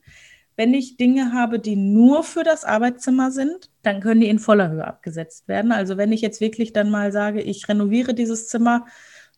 Wenn 0.55 0.73
ich 0.73 0.97
Dinge 0.97 1.33
habe, 1.33 1.59
die 1.59 1.75
nur 1.75 2.23
für 2.23 2.43
das 2.43 2.65
Arbeitszimmer 2.65 3.29
sind, 3.29 3.69
dann 3.83 4.01
können 4.01 4.21
die 4.21 4.29
in 4.29 4.39
voller 4.39 4.71
Höhe 4.71 4.87
abgesetzt 4.87 5.47
werden. 5.47 5.71
Also 5.71 5.97
wenn 5.97 6.11
ich 6.11 6.21
jetzt 6.21 6.41
wirklich 6.41 6.73
dann 6.73 6.89
mal 6.89 7.11
sage, 7.11 7.41
ich 7.41 7.69
renoviere 7.69 8.15
dieses 8.15 8.47
Zimmer, 8.47 8.87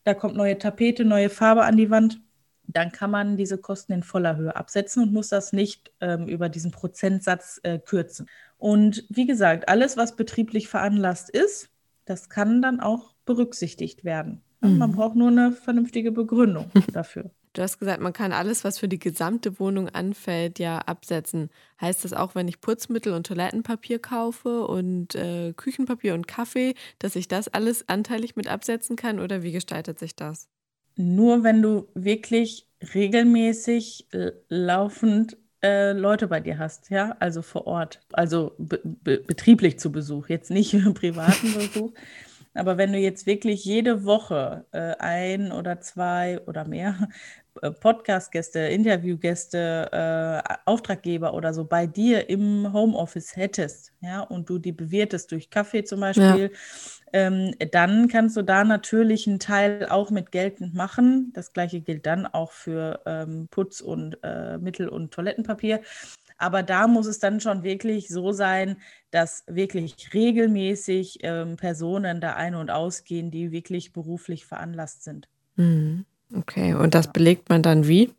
da 0.05 0.13
kommt 0.13 0.37
neue 0.37 0.57
Tapete, 0.57 1.03
neue 1.03 1.29
Farbe 1.29 1.65
an 1.65 1.75
die 1.75 1.89
Wand, 1.89 2.21
dann 2.67 2.91
kann 2.91 3.11
man 3.11 3.35
diese 3.35 3.57
Kosten 3.57 3.93
in 3.93 4.03
voller 4.03 4.37
Höhe 4.37 4.55
absetzen 4.55 5.03
und 5.03 5.11
muss 5.11 5.29
das 5.29 5.53
nicht 5.53 5.91
ähm, 5.99 6.27
über 6.27 6.49
diesen 6.49 6.71
Prozentsatz 6.71 7.59
äh, 7.63 7.79
kürzen. 7.79 8.27
Und 8.59 9.05
wie 9.09 9.25
gesagt, 9.25 9.69
alles, 9.69 9.97
was 9.97 10.15
betrieblich 10.15 10.67
veranlasst 10.67 11.29
ist, 11.29 11.69
das 12.05 12.29
kann 12.29 12.61
dann 12.61 12.79
auch 12.79 13.15
berücksichtigt 13.25 14.03
werden. 14.03 14.41
Mhm. 14.61 14.77
Man 14.77 14.91
braucht 14.91 15.15
nur 15.15 15.29
eine 15.29 15.53
vernünftige 15.53 16.11
Begründung 16.11 16.69
dafür. 16.93 17.31
Du 17.53 17.63
hast 17.63 17.79
gesagt, 17.79 17.99
man 17.99 18.13
kann 18.13 18.31
alles, 18.31 18.63
was 18.63 18.77
für 18.77 18.87
die 18.87 18.99
gesamte 18.99 19.59
Wohnung 19.59 19.89
anfällt, 19.89 20.59
ja 20.59 20.77
absetzen. 20.79 21.49
Heißt 21.81 22.03
das 22.03 22.13
auch, 22.13 22.35
wenn 22.35 22.47
ich 22.47 22.61
Putzmittel 22.61 23.13
und 23.13 23.25
Toilettenpapier 23.25 23.97
kaufe 23.97 24.67
und 24.67 25.15
äh, 25.15 25.53
Küchenpapier 25.53 26.13
und 26.13 26.27
Kaffee, 26.27 26.75
dass 26.99 27.15
ich 27.15 27.27
das 27.27 27.47
alles 27.47 27.89
anteilig 27.89 28.35
mit 28.35 28.47
absetzen 28.47 28.95
kann 28.95 29.19
oder 29.19 29.41
wie 29.41 29.51
gestaltet 29.51 29.97
sich 29.97 30.15
das? 30.15 30.47
Nur 30.95 31.43
wenn 31.43 31.61
du 31.61 31.87
wirklich 31.95 32.67
regelmäßig 32.93 34.07
laufend 34.49 35.37
äh, 35.61 35.91
Leute 35.91 36.27
bei 36.27 36.39
dir 36.39 36.57
hast, 36.57 36.89
ja, 36.89 37.15
also 37.19 37.41
vor 37.41 37.67
Ort, 37.67 38.01
also 38.13 38.53
be 38.57 38.79
be 38.83 39.17
betrieblich 39.19 39.79
zu 39.79 39.91
Besuch, 39.91 40.29
jetzt 40.29 40.51
nicht 40.51 40.71
privaten 40.93 41.53
Besuch. 41.53 41.93
Aber 42.53 42.77
wenn 42.77 42.91
du 42.91 42.97
jetzt 42.99 43.25
wirklich 43.25 43.63
jede 43.63 44.05
Woche 44.05 44.65
äh, 44.71 44.95
ein 44.97 45.51
oder 45.51 45.81
zwei 45.81 46.39
oder 46.47 46.67
mehr 46.67 47.09
Podcast-Gäste, 47.79 48.59
Interviewgäste, 48.59 49.89
äh, 49.91 50.53
Auftraggeber 50.65 51.33
oder 51.33 51.53
so 51.53 51.65
bei 51.65 51.87
dir 51.87 52.29
im 52.29 52.71
Homeoffice 52.73 53.35
hättest, 53.35 53.93
ja, 54.01 54.21
und 54.21 54.49
du 54.49 54.59
die 54.59 54.71
bewirtest 54.71 55.31
durch 55.31 55.49
Kaffee 55.49 55.83
zum 55.83 55.99
Beispiel, 55.99 56.51
ja 56.51 56.59
ähm, 57.13 57.53
dann 57.71 58.07
kannst 58.07 58.37
du 58.37 58.43
da 58.43 58.63
natürlich 58.63 59.27
einen 59.27 59.39
Teil 59.39 59.87
auch 59.89 60.11
mit 60.11 60.31
geltend 60.31 60.73
machen. 60.73 61.31
Das 61.33 61.53
gleiche 61.53 61.81
gilt 61.81 62.05
dann 62.05 62.25
auch 62.27 62.51
für 62.51 63.01
ähm, 63.05 63.47
Putz 63.49 63.81
und 63.81 64.17
äh, 64.23 64.57
Mittel- 64.57 64.89
und 64.89 65.11
Toilettenpapier. 65.11 65.81
Aber 66.37 66.63
da 66.63 66.87
muss 66.87 67.05
es 67.05 67.19
dann 67.19 67.41
schon 67.41 67.63
wirklich 67.63 68.07
so 68.07 68.31
sein, 68.31 68.77
dass 69.11 69.43
wirklich 69.47 70.13
regelmäßig 70.13 71.19
ähm, 71.23 71.57
Personen 71.57 72.21
da 72.21 72.35
ein- 72.35 72.55
und 72.55 72.69
ausgehen, 72.69 73.31
die 73.31 73.51
wirklich 73.51 73.91
beruflich 73.91 74.45
veranlasst 74.45 75.03
sind. 75.03 75.27
Mhm. 75.55 76.05
Okay, 76.33 76.73
und 76.73 76.93
das 76.93 77.11
belegt 77.11 77.49
man 77.49 77.63
dann 77.63 77.87
wie? 77.87 78.13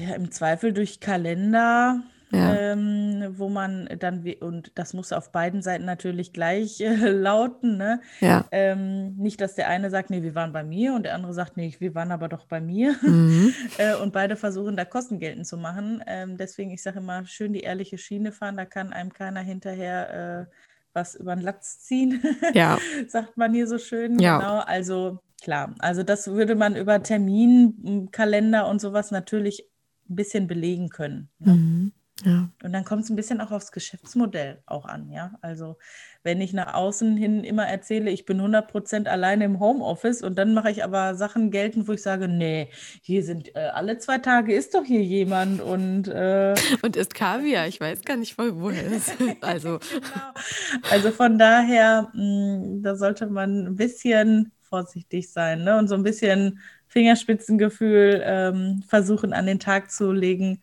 Ja, 0.00 0.14
im 0.14 0.30
Zweifel 0.30 0.72
durch 0.72 1.00
Kalender, 1.00 2.02
ja. 2.32 2.54
ähm, 2.54 3.34
wo 3.36 3.48
man 3.48 3.88
dann, 3.98 4.24
und 4.40 4.72
das 4.74 4.94
muss 4.94 5.12
auf 5.12 5.30
beiden 5.30 5.62
Seiten 5.62 5.84
natürlich 5.84 6.32
gleich 6.32 6.80
äh, 6.80 6.94
lauten, 7.10 7.76
ne? 7.76 8.00
Ja. 8.20 8.46
Ähm, 8.50 9.16
nicht, 9.16 9.40
dass 9.40 9.54
der 9.54 9.68
eine 9.68 9.90
sagt, 9.90 10.10
nee, 10.10 10.22
wir 10.22 10.34
waren 10.34 10.52
bei 10.52 10.64
mir 10.64 10.94
und 10.94 11.04
der 11.04 11.14
andere 11.14 11.34
sagt, 11.34 11.56
nee, 11.56 11.74
wir 11.78 11.94
waren 11.94 12.10
aber 12.10 12.28
doch 12.28 12.46
bei 12.46 12.60
mir. 12.60 12.96
Mhm. 13.06 13.54
äh, 13.78 13.94
und 13.94 14.12
beide 14.12 14.36
versuchen 14.36 14.76
da 14.76 14.84
Kosten 14.84 15.20
geltend 15.20 15.46
zu 15.46 15.56
machen. 15.56 16.02
Ähm, 16.06 16.36
deswegen, 16.36 16.70
ich 16.70 16.82
sage 16.82 16.98
immer, 16.98 17.24
schön 17.24 17.52
die 17.52 17.60
ehrliche 17.60 17.98
Schiene 17.98 18.32
fahren, 18.32 18.56
da 18.56 18.64
kann 18.64 18.92
einem 18.92 19.12
keiner 19.12 19.40
hinterher 19.40 20.46
äh, 20.50 20.54
was 20.92 21.14
über 21.14 21.36
den 21.36 21.44
Latz 21.44 21.80
ziehen, 21.80 22.22
ja. 22.54 22.78
sagt 23.06 23.36
man 23.36 23.54
hier 23.54 23.68
so 23.68 23.78
schön. 23.78 24.18
Ja. 24.18 24.38
Genau, 24.38 24.58
also 24.60 25.20
klar, 25.42 25.74
also 25.78 26.02
das 26.02 26.28
würde 26.28 26.54
man 26.54 26.76
über 26.76 27.02
Terminkalender 27.02 28.68
und 28.68 28.80
sowas 28.80 29.10
natürlich 29.10 29.68
ein 30.08 30.16
bisschen 30.16 30.46
belegen 30.46 30.88
können. 30.88 31.28
Ne? 31.38 31.52
Mhm. 31.52 31.92
Ja. 32.24 32.48
Und 32.62 32.72
dann 32.72 32.84
kommt 32.84 33.04
es 33.04 33.10
ein 33.10 33.16
bisschen 33.16 33.42
auch 33.42 33.50
aufs 33.50 33.72
Geschäftsmodell 33.72 34.62
auch 34.64 34.86
an, 34.86 35.10
ja. 35.10 35.32
Also 35.42 35.76
wenn 36.22 36.40
ich 36.40 36.54
nach 36.54 36.72
außen 36.72 37.14
hin 37.14 37.44
immer 37.44 37.66
erzähle, 37.66 38.10
ich 38.10 38.24
bin 38.24 38.40
100% 38.40 39.06
alleine 39.06 39.44
im 39.44 39.60
Homeoffice 39.60 40.22
und 40.22 40.38
dann 40.38 40.54
mache 40.54 40.70
ich 40.70 40.82
aber 40.82 41.14
Sachen 41.14 41.50
geltend, 41.50 41.88
wo 41.88 41.92
ich 41.92 42.00
sage, 42.00 42.26
nee, 42.26 42.70
hier 43.02 43.22
sind 43.22 43.54
äh, 43.54 43.68
alle 43.74 43.98
zwei 43.98 44.16
Tage 44.16 44.54
ist 44.54 44.74
doch 44.74 44.84
hier 44.84 45.02
jemand 45.02 45.60
und 45.60 46.08
äh, 46.08 46.54
und 46.82 46.96
ist 46.96 47.14
Kaviar, 47.14 47.68
ich 47.68 47.80
weiß 47.80 48.02
gar 48.02 48.16
nicht, 48.16 48.38
woher 48.38 48.86
es 48.86 49.08
ist. 49.20 49.42
Also. 49.42 49.78
genau. 49.78 50.90
also 50.90 51.10
von 51.10 51.38
daher, 51.38 52.10
mh, 52.14 52.20
hm, 52.22 52.82
da 52.82 52.96
sollte 52.96 53.26
man 53.26 53.66
ein 53.66 53.76
bisschen 53.76 54.52
vorsichtig 54.66 55.30
sein 55.32 55.64
ne? 55.64 55.78
und 55.78 55.88
so 55.88 55.94
ein 55.94 56.02
bisschen 56.02 56.60
Fingerspitzengefühl 56.88 58.22
ähm, 58.24 58.84
versuchen 58.86 59.32
an 59.32 59.46
den 59.46 59.58
Tag 59.60 59.90
zu 59.90 60.12
legen 60.12 60.60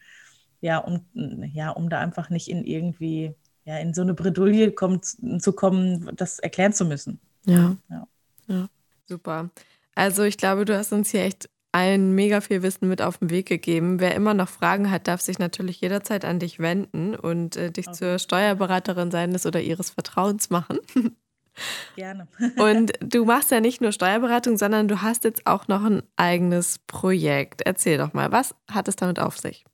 ja, 0.63 0.77
um, 0.77 1.05
ja, 1.53 1.71
um 1.71 1.89
da 1.89 1.99
einfach 1.99 2.29
nicht 2.29 2.47
in 2.47 2.63
irgendwie, 2.63 3.35
ja, 3.65 3.79
in 3.79 3.93
so 3.93 4.01
eine 4.01 4.13
Bredouille 4.13 4.71
kommt, 4.71 5.05
zu 5.05 5.51
kommen, 5.51 6.09
das 6.15 6.39
erklären 6.39 6.71
zu 6.71 6.85
müssen. 6.85 7.19
Ja. 7.45 7.75
ja. 7.89 8.07
ja. 8.47 8.69
Super. 9.05 9.49
Also 9.93 10.23
ich 10.23 10.37
glaube, 10.37 10.63
du 10.63 10.77
hast 10.77 10.93
uns 10.93 11.11
hier 11.11 11.23
echt 11.23 11.49
allen 11.73 12.15
mega 12.15 12.39
viel 12.39 12.63
Wissen 12.63 12.87
mit 12.87 13.01
auf 13.01 13.17
den 13.17 13.29
Weg 13.29 13.47
gegeben. 13.47 13.99
Wer 13.99 14.15
immer 14.15 14.33
noch 14.33 14.47
Fragen 14.47 14.89
hat, 14.89 15.09
darf 15.09 15.19
sich 15.19 15.37
natürlich 15.37 15.81
jederzeit 15.81 16.23
an 16.23 16.39
dich 16.39 16.59
wenden 16.59 17.13
und 17.13 17.57
äh, 17.57 17.69
dich 17.69 17.89
okay. 17.89 17.97
zur 17.97 18.19
Steuerberaterin 18.19 19.11
seines 19.11 19.45
oder 19.45 19.59
ihres 19.59 19.89
Vertrauens 19.89 20.49
machen. 20.49 20.79
Gerne. 21.95 22.27
und 22.57 22.93
du 22.99 23.25
machst 23.25 23.51
ja 23.51 23.59
nicht 23.59 23.81
nur 23.81 23.91
Steuerberatung, 23.91 24.57
sondern 24.57 24.87
du 24.87 25.01
hast 25.01 25.23
jetzt 25.23 25.45
auch 25.45 25.67
noch 25.67 25.83
ein 25.83 26.03
eigenes 26.15 26.79
Projekt. 26.87 27.61
Erzähl 27.61 27.97
doch 27.97 28.13
mal, 28.13 28.31
was 28.31 28.55
hat 28.71 28.87
es 28.87 28.95
damit 28.95 29.19
auf 29.19 29.37
sich? 29.37 29.65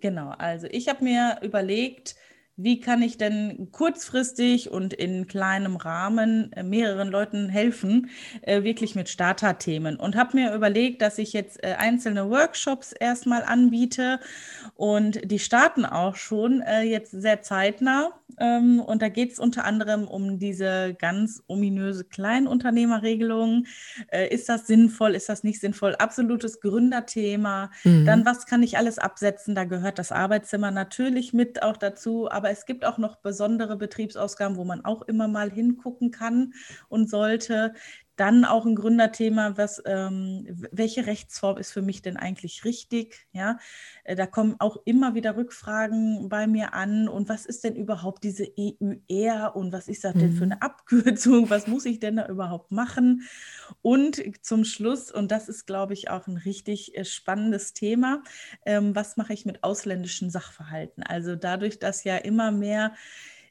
Genau, 0.00 0.30
also 0.30 0.66
ich 0.70 0.88
habe 0.88 1.04
mir 1.04 1.38
überlegt, 1.42 2.16
wie 2.62 2.80
kann 2.80 3.00
ich 3.00 3.16
denn 3.16 3.68
kurzfristig 3.72 4.70
und 4.70 4.92
in 4.92 5.26
kleinem 5.26 5.76
Rahmen 5.76 6.52
äh, 6.52 6.62
mehreren 6.62 7.08
Leuten 7.08 7.48
helfen, 7.48 8.10
äh, 8.42 8.62
wirklich 8.62 8.94
mit 8.94 9.08
Starter-Themen. 9.08 9.96
Und 9.96 10.14
habe 10.16 10.36
mir 10.36 10.54
überlegt, 10.54 11.00
dass 11.00 11.18
ich 11.18 11.32
jetzt 11.32 11.62
äh, 11.64 11.74
einzelne 11.78 12.28
Workshops 12.28 12.92
erstmal 12.92 13.44
anbiete 13.44 14.20
und 14.74 15.20
die 15.30 15.38
starten 15.38 15.84
auch 15.84 16.16
schon 16.16 16.62
jetzt 16.84 17.10
sehr 17.10 17.42
zeitnah. 17.42 18.19
Ähm, 18.40 18.80
und 18.80 19.02
da 19.02 19.08
geht 19.08 19.32
es 19.32 19.38
unter 19.38 19.64
anderem 19.64 20.08
um 20.08 20.38
diese 20.38 20.94
ganz 20.98 21.42
ominöse 21.46 22.04
Kleinunternehmerregelung. 22.04 23.66
Ist 24.30 24.48
das 24.48 24.66
sinnvoll? 24.66 25.14
Ist 25.14 25.28
das 25.28 25.44
nicht 25.44 25.60
sinnvoll? 25.60 25.94
Absolutes 25.96 26.60
Gründerthema. 26.60 27.70
Mhm. 27.84 28.06
Dann, 28.06 28.24
was 28.24 28.46
kann 28.46 28.62
ich 28.62 28.76
alles 28.78 28.98
absetzen? 28.98 29.54
Da 29.54 29.64
gehört 29.64 29.98
das 29.98 30.10
Arbeitszimmer 30.10 30.70
natürlich 30.70 31.32
mit 31.32 31.62
auch 31.62 31.76
dazu, 31.76 32.30
aber 32.30 32.50
es 32.50 32.66
gibt 32.66 32.84
auch 32.84 32.98
noch 32.98 33.16
besondere 33.16 33.76
Betriebsausgaben, 33.76 34.56
wo 34.56 34.64
man 34.64 34.84
auch 34.84 35.02
immer 35.02 35.28
mal 35.28 35.50
hingucken 35.50 36.10
kann 36.10 36.54
und 36.88 37.08
sollte. 37.10 37.74
Dann 38.20 38.44
auch 38.44 38.66
ein 38.66 38.74
Gründerthema, 38.74 39.56
was, 39.56 39.82
ähm, 39.86 40.44
welche 40.70 41.06
Rechtsform 41.06 41.56
ist 41.56 41.72
für 41.72 41.80
mich 41.80 42.02
denn 42.02 42.18
eigentlich 42.18 42.66
richtig? 42.66 43.26
Ja, 43.32 43.58
äh, 44.04 44.14
da 44.14 44.26
kommen 44.26 44.56
auch 44.58 44.76
immer 44.84 45.14
wieder 45.14 45.38
Rückfragen 45.38 46.28
bei 46.28 46.46
mir 46.46 46.74
an. 46.74 47.08
Und 47.08 47.30
was 47.30 47.46
ist 47.46 47.64
denn 47.64 47.76
überhaupt 47.76 48.22
diese 48.22 48.46
EUR 48.58 49.56
und 49.56 49.72
was 49.72 49.88
ist 49.88 50.04
das 50.04 50.12
denn 50.12 50.34
für 50.34 50.44
mhm. 50.44 50.52
eine 50.52 50.60
Abkürzung? 50.60 51.48
Was 51.48 51.66
muss 51.66 51.86
ich 51.86 51.98
denn 51.98 52.16
da 52.16 52.28
überhaupt 52.28 52.72
machen? 52.72 53.22
Und 53.80 54.22
zum 54.44 54.66
Schluss, 54.66 55.10
und 55.10 55.30
das 55.32 55.48
ist, 55.48 55.64
glaube 55.66 55.94
ich, 55.94 56.10
auch 56.10 56.26
ein 56.26 56.36
richtig 56.36 56.94
äh, 56.98 57.06
spannendes 57.06 57.72
Thema, 57.72 58.22
ähm, 58.66 58.94
was 58.94 59.16
mache 59.16 59.32
ich 59.32 59.46
mit 59.46 59.64
ausländischen 59.64 60.28
Sachverhalten? 60.28 61.02
Also 61.04 61.36
dadurch, 61.36 61.78
dass 61.78 62.04
ja 62.04 62.18
immer 62.18 62.50
mehr 62.50 62.92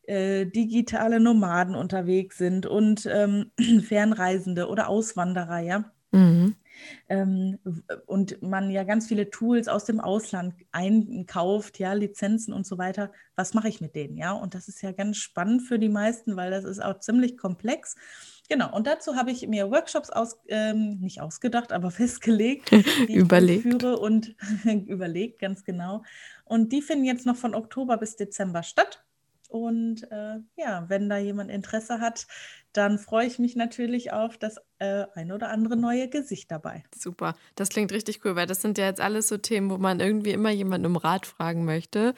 äh, 0.10 0.46
digitale 0.46 1.20
Nomaden 1.20 1.76
unterwegs 1.76 2.38
sind 2.38 2.66
und 2.66 3.08
ähm, 3.12 3.52
Fernreisende 3.88 4.68
oder 4.68 4.90
Auswanderer, 4.90 5.60
ja. 5.60 5.92
Mhm. 6.12 6.56
Ähm, 7.10 7.60
und 8.08 8.42
man 8.42 8.72
ja 8.72 8.84
ganz 8.84 9.08
viele 9.08 9.30
Tools 9.30 9.68
aus 9.68 9.86
dem 9.86 10.00
Ausland 10.00 10.56
einkauft, 10.72 11.78
ja, 11.78 11.94
Lizenzen 11.94 12.54
und 12.54 12.66
so 12.66 12.80
weiter. 12.80 13.12
Was 13.36 13.54
mache 13.54 13.70
ich 13.70 13.82
mit 13.82 13.96
denen, 13.96 14.18
ja? 14.18 14.32
Und 14.32 14.56
das 14.56 14.68
ist 14.68 14.82
ja 14.82 14.94
ganz 14.94 15.18
spannend 15.18 15.62
für 15.62 15.78
die 15.78 15.90
meisten, 15.90 16.36
weil 16.36 16.50
das 16.50 16.64
ist 16.64 16.84
auch 16.84 17.00
ziemlich 17.00 17.38
komplex. 17.38 17.96
Genau, 18.50 18.76
und 18.76 18.88
dazu 18.88 19.16
habe 19.16 19.30
ich 19.30 19.48
mir 19.48 19.70
Workshops 19.70 20.10
aus, 20.10 20.40
ähm, 20.48 21.00
nicht 21.02 21.22
ausgedacht, 21.22 21.72
aber 21.72 21.92
festgelegt, 21.92 22.72
die 22.72 23.14
überlegt. 23.14 23.66
ich 23.66 23.72
führe 23.72 24.00
und 24.00 24.36
überlegt, 24.88 25.40
ganz 25.40 25.64
genau. 25.64 26.02
Und 26.46 26.72
die 26.72 26.82
finden 26.82 27.06
jetzt 27.06 27.28
noch 27.28 27.36
von 27.36 27.54
Oktober 27.54 27.98
bis 27.98 28.16
Dezember 28.16 28.64
statt. 28.64 29.04
Und 29.50 30.04
äh, 30.12 30.38
ja, 30.56 30.88
wenn 30.90 31.10
da 31.10 31.18
jemand 31.18 31.50
Interesse 31.50 32.00
hat, 32.00 32.28
dann 32.80 32.98
freue 32.98 33.28
ich 33.28 33.40
mich 33.40 33.58
natürlich 33.58 34.14
auf 34.14 34.38
das 34.38 34.56
äh, 34.80 35.04
ein 35.14 35.34
oder 35.34 35.50
andere 35.50 35.76
neue 35.76 36.08
Gesicht 36.08 36.50
dabei. 36.50 36.84
Super, 36.98 37.36
das 37.56 37.68
klingt 37.68 37.92
richtig 37.92 38.22
cool, 38.24 38.38
weil 38.38 38.48
das 38.48 38.62
sind 38.62 38.78
ja 38.78 38.86
jetzt 38.86 39.02
alles 39.02 39.28
so 39.28 39.36
Themen, 39.38 39.70
wo 39.70 39.78
man 39.78 40.00
irgendwie 40.00 40.32
immer 40.32 40.50
jemanden 40.50 40.88
um 40.88 40.96
Rat 40.96 41.26
fragen 41.26 41.66
möchte, 41.66 42.14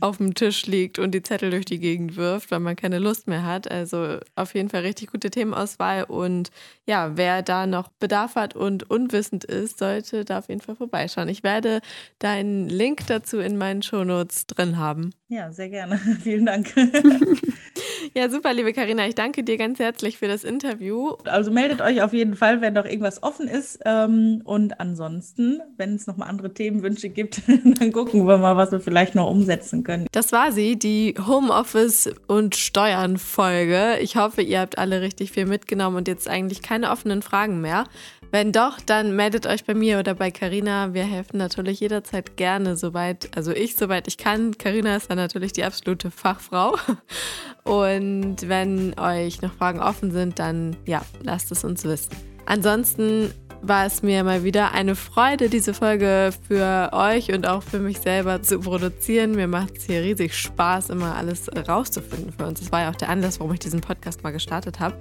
auf 0.00 0.16
dem 0.16 0.34
Tisch 0.34 0.66
liegt 0.66 0.98
und 0.98 1.12
die 1.12 1.22
Zettel 1.22 1.50
durch 1.50 1.66
die 1.66 1.78
Gegend 1.78 2.16
wirft, 2.16 2.50
weil 2.50 2.58
man 2.58 2.74
keine 2.74 2.98
Lust 2.98 3.28
mehr 3.28 3.44
hat. 3.46 3.70
Also 3.70 4.18
auf 4.34 4.56
jeden 4.56 4.70
Fall 4.70 4.80
richtig 4.80 5.12
gute 5.12 5.30
Themenauswahl 5.30 6.02
und 6.02 6.50
ja, 6.84 7.16
wer 7.16 7.42
da 7.42 7.68
noch 7.68 7.86
Bedarf 7.86 8.34
hat 8.34 8.56
und 8.56 8.90
unwissend 8.90 9.44
ist, 9.44 9.78
sollte 9.78 10.24
da 10.24 10.40
auf 10.40 10.48
jeden 10.48 10.60
Fall 10.62 10.74
vorbeischauen. 10.74 11.28
Ich 11.28 11.44
werde 11.44 11.80
deinen 12.18 12.68
Link 12.68 13.06
dazu 13.06 13.38
in 13.38 13.56
meinen 13.56 13.82
Shownotes 13.82 14.48
drin 14.48 14.78
haben. 14.78 15.10
Ja, 15.28 15.52
sehr 15.52 15.68
gerne. 15.68 15.98
Vielen 16.22 16.46
Dank. 16.46 16.74
ja, 18.14 18.28
super, 18.28 18.52
liebe 18.52 18.72
Karina. 18.72 19.06
Ich 19.06 19.14
danke 19.14 19.44
dir 19.44 19.56
ganz 19.56 19.78
herzlich 19.78 19.91
für 20.00 20.28
das 20.28 20.44
Interview. 20.44 21.12
Also 21.24 21.50
meldet 21.50 21.80
euch 21.80 22.02
auf 22.02 22.12
jeden 22.12 22.36
Fall, 22.36 22.60
wenn 22.60 22.74
noch 22.74 22.84
irgendwas 22.84 23.22
offen 23.22 23.48
ist. 23.48 23.80
Ähm, 23.84 24.42
und 24.44 24.80
ansonsten, 24.80 25.60
wenn 25.76 25.94
es 25.94 26.06
nochmal 26.06 26.28
andere 26.28 26.52
Themenwünsche 26.52 27.08
gibt, 27.08 27.42
dann 27.64 27.92
gucken 27.92 28.26
wir 28.26 28.38
mal, 28.38 28.56
was 28.56 28.72
wir 28.72 28.80
vielleicht 28.80 29.14
noch 29.14 29.30
umsetzen 29.30 29.84
können. 29.84 30.06
Das 30.12 30.32
war 30.32 30.52
sie, 30.52 30.78
die 30.78 31.14
Homeoffice 31.26 32.10
und 32.26 32.56
Steuern 32.56 33.18
Folge. 33.18 33.98
Ich 34.00 34.16
hoffe, 34.16 34.42
ihr 34.42 34.60
habt 34.60 34.78
alle 34.78 35.00
richtig 35.00 35.32
viel 35.32 35.46
mitgenommen 35.46 35.96
und 35.96 36.08
jetzt 36.08 36.28
eigentlich 36.28 36.62
keine 36.62 36.90
offenen 36.90 37.22
Fragen 37.22 37.60
mehr. 37.60 37.84
Wenn 38.32 38.50
doch, 38.50 38.80
dann 38.80 39.14
meldet 39.14 39.46
euch 39.46 39.66
bei 39.66 39.74
mir 39.74 39.98
oder 39.98 40.14
bei 40.14 40.30
Karina. 40.30 40.94
Wir 40.94 41.04
helfen 41.04 41.36
natürlich 41.36 41.80
jederzeit 41.80 42.38
gerne, 42.38 42.78
soweit, 42.78 43.28
also 43.36 43.52
ich, 43.52 43.76
soweit 43.76 44.08
ich 44.08 44.16
kann. 44.16 44.56
Karina 44.56 44.96
ist 44.96 45.10
dann 45.10 45.18
natürlich 45.18 45.52
die 45.52 45.64
absolute 45.64 46.10
Fachfrau. 46.10 46.76
Und 47.64 48.48
wenn 48.48 48.98
euch 48.98 49.42
noch 49.42 49.52
Fragen 49.52 49.80
offen 49.80 50.12
sind, 50.12 50.38
dann 50.38 50.76
ja, 50.86 51.02
lasst 51.22 51.52
es 51.52 51.62
uns 51.62 51.84
wissen. 51.84 52.16
Ansonsten 52.46 53.34
war 53.62 53.86
es 53.86 54.02
mir 54.02 54.24
mal 54.24 54.42
wieder 54.42 54.72
eine 54.72 54.96
Freude, 54.96 55.48
diese 55.48 55.72
Folge 55.72 56.30
für 56.48 56.90
euch 56.92 57.32
und 57.32 57.46
auch 57.46 57.62
für 57.62 57.78
mich 57.78 58.00
selber 58.00 58.42
zu 58.42 58.58
produzieren. 58.58 59.32
Mir 59.32 59.46
macht 59.46 59.78
es 59.78 59.84
hier 59.84 60.02
riesig 60.02 60.34
Spaß, 60.34 60.90
immer 60.90 61.14
alles 61.14 61.48
rauszufinden 61.68 62.32
für 62.32 62.46
uns. 62.46 62.60
Das 62.60 62.72
war 62.72 62.82
ja 62.82 62.90
auch 62.90 62.96
der 62.96 63.08
Anlass, 63.08 63.38
warum 63.38 63.54
ich 63.54 63.60
diesen 63.60 63.80
Podcast 63.80 64.24
mal 64.24 64.32
gestartet 64.32 64.80
habe. 64.80 64.96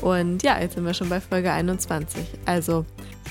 Und 0.00 0.42
ja, 0.42 0.60
jetzt 0.60 0.74
sind 0.74 0.84
wir 0.84 0.94
schon 0.94 1.08
bei 1.08 1.20
Folge 1.20 1.52
21. 1.52 2.26
Also, 2.46 2.84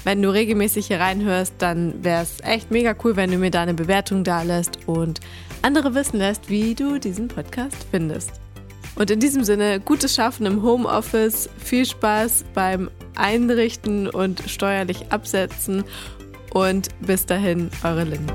wenn 0.05 0.21
du 0.21 0.29
regelmäßig 0.29 0.87
hier 0.87 1.01
reinhörst, 1.01 1.55
dann 1.57 2.01
wäre 2.03 2.23
es 2.23 2.39
echt 2.41 2.71
mega 2.71 2.95
cool, 3.03 3.17
wenn 3.17 3.31
du 3.31 3.37
mir 3.37 3.51
da 3.51 3.61
eine 3.61 3.73
Bewertung 3.73 4.23
da 4.23 4.43
lässt 4.43 4.79
und 4.87 5.19
andere 5.61 5.93
wissen 5.93 6.17
lässt, 6.17 6.49
wie 6.49 6.73
du 6.73 6.99
diesen 6.99 7.27
Podcast 7.27 7.85
findest. 7.91 8.31
Und 8.95 9.11
in 9.11 9.19
diesem 9.19 9.43
Sinne, 9.43 9.79
gutes 9.79 10.15
Schaffen 10.15 10.45
im 10.45 10.63
Homeoffice, 10.63 11.49
viel 11.57 11.85
Spaß 11.85 12.45
beim 12.53 12.89
Einrichten 13.19 14.07
und 14.07 14.43
steuerlich 14.47 15.11
absetzen 15.11 15.83
und 16.53 16.87
bis 17.01 17.25
dahin, 17.25 17.69
eure 17.83 18.05
Lynn. 18.05 18.25